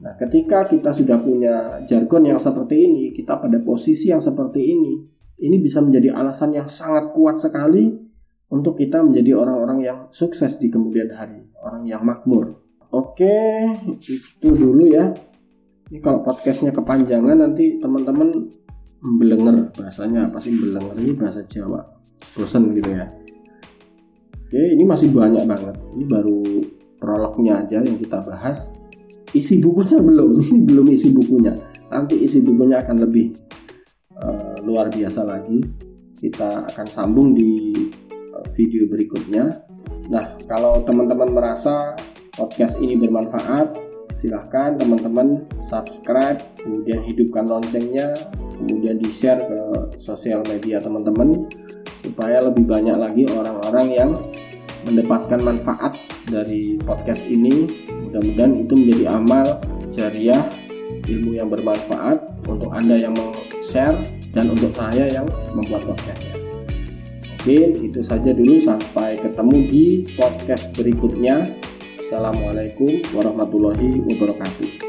Nah, 0.00 0.16
ketika 0.16 0.64
kita 0.64 0.88
sudah 0.88 1.20
punya 1.20 1.84
jargon 1.84 2.24
yang 2.24 2.40
seperti 2.40 2.88
ini, 2.88 3.12
kita 3.12 3.36
pada 3.36 3.60
posisi 3.60 4.08
yang 4.08 4.24
seperti 4.24 4.72
ini, 4.72 4.96
ini 5.44 5.60
bisa 5.60 5.84
menjadi 5.84 6.16
alasan 6.16 6.56
yang 6.56 6.64
sangat 6.64 7.12
kuat 7.12 7.36
sekali 7.36 7.92
untuk 8.48 8.80
kita 8.80 9.04
menjadi 9.04 9.36
orang-orang 9.36 9.84
yang 9.84 9.98
sukses 10.16 10.56
di 10.56 10.72
kemudian 10.72 11.12
hari, 11.12 11.44
orang 11.60 11.84
yang 11.84 12.00
makmur. 12.00 12.56
Oke, 12.88 13.68
itu 14.00 14.48
dulu 14.48 14.88
ya. 14.88 15.12
Ini 15.92 16.00
kalau 16.00 16.24
podcastnya 16.24 16.72
kepanjangan 16.72 17.36
nanti 17.36 17.76
teman-teman 17.76 18.48
belenger 19.20 19.76
bahasanya 19.76 20.32
apa 20.32 20.40
sih 20.40 20.56
belenger 20.56 20.96
ini? 21.04 21.12
Bahasa 21.12 21.44
Jawa. 21.44 21.84
Bosan 22.32 22.72
gitu 22.72 22.96
ya 22.96 23.25
oke 24.46 24.60
ini 24.62 24.84
masih 24.86 25.10
banyak 25.10 25.42
banget. 25.42 25.74
Ini 25.98 26.04
baru 26.06 26.40
prolognya 27.02 27.66
aja 27.66 27.82
yang 27.82 27.98
kita 27.98 28.22
bahas. 28.22 28.70
Isi 29.34 29.58
bukunya 29.58 29.98
belum. 29.98 30.38
Ini 30.46 30.60
belum 30.62 30.86
isi 30.94 31.10
bukunya. 31.10 31.52
Nanti 31.90 32.14
isi 32.22 32.38
bukunya 32.38 32.80
akan 32.82 32.96
lebih 33.02 33.34
uh, 34.22 34.54
luar 34.62 34.86
biasa 34.86 35.26
lagi. 35.26 35.60
Kita 36.16 36.70
akan 36.72 36.86
sambung 36.86 37.34
di 37.34 37.74
uh, 38.32 38.46
video 38.54 38.86
berikutnya. 38.86 39.50
Nah 40.08 40.38
kalau 40.46 40.78
teman-teman 40.86 41.34
merasa 41.34 41.98
podcast 42.38 42.78
ini 42.78 42.94
bermanfaat 42.96 43.86
silahkan 44.16 44.80
teman-teman 44.80 45.44
subscribe 45.60 46.40
kemudian 46.56 47.04
hidupkan 47.04 47.44
loncengnya 47.44 48.16
kemudian 48.56 48.96
di 48.96 49.12
share 49.12 49.44
ke 49.44 49.60
sosial 50.00 50.40
media 50.48 50.80
teman-teman 50.80 51.44
supaya 52.00 52.40
lebih 52.40 52.64
banyak 52.64 52.96
lagi 52.96 53.28
orang-orang 53.28 53.86
yang 53.92 54.10
mendapatkan 54.86 55.42
manfaat 55.42 55.98
dari 56.30 56.78
podcast 56.80 57.26
ini. 57.26 57.66
Mudah-mudahan 58.06 58.62
itu 58.62 58.72
menjadi 58.78 59.04
amal 59.12 59.46
jariah 59.90 60.46
ilmu 61.10 61.34
yang 61.34 61.50
bermanfaat 61.50 62.22
untuk 62.46 62.70
anda 62.70 62.94
yang 62.94 63.12
mau 63.18 63.34
share 63.60 63.98
dan 64.30 64.54
untuk 64.54 64.70
saya 64.72 65.10
yang 65.10 65.26
membuat 65.52 65.82
podcastnya 65.82 66.46
oke 67.46 67.78
itu 67.78 68.00
saja 68.02 68.34
dulu. 68.34 68.58
Sampai 68.58 69.22
ketemu 69.22 69.56
di 69.70 69.84
podcast 70.18 70.66
berikutnya. 70.74 71.54
Assalamualaikum 72.02 73.06
warahmatullahi 73.14 74.02
wabarakatuh. 74.02 74.85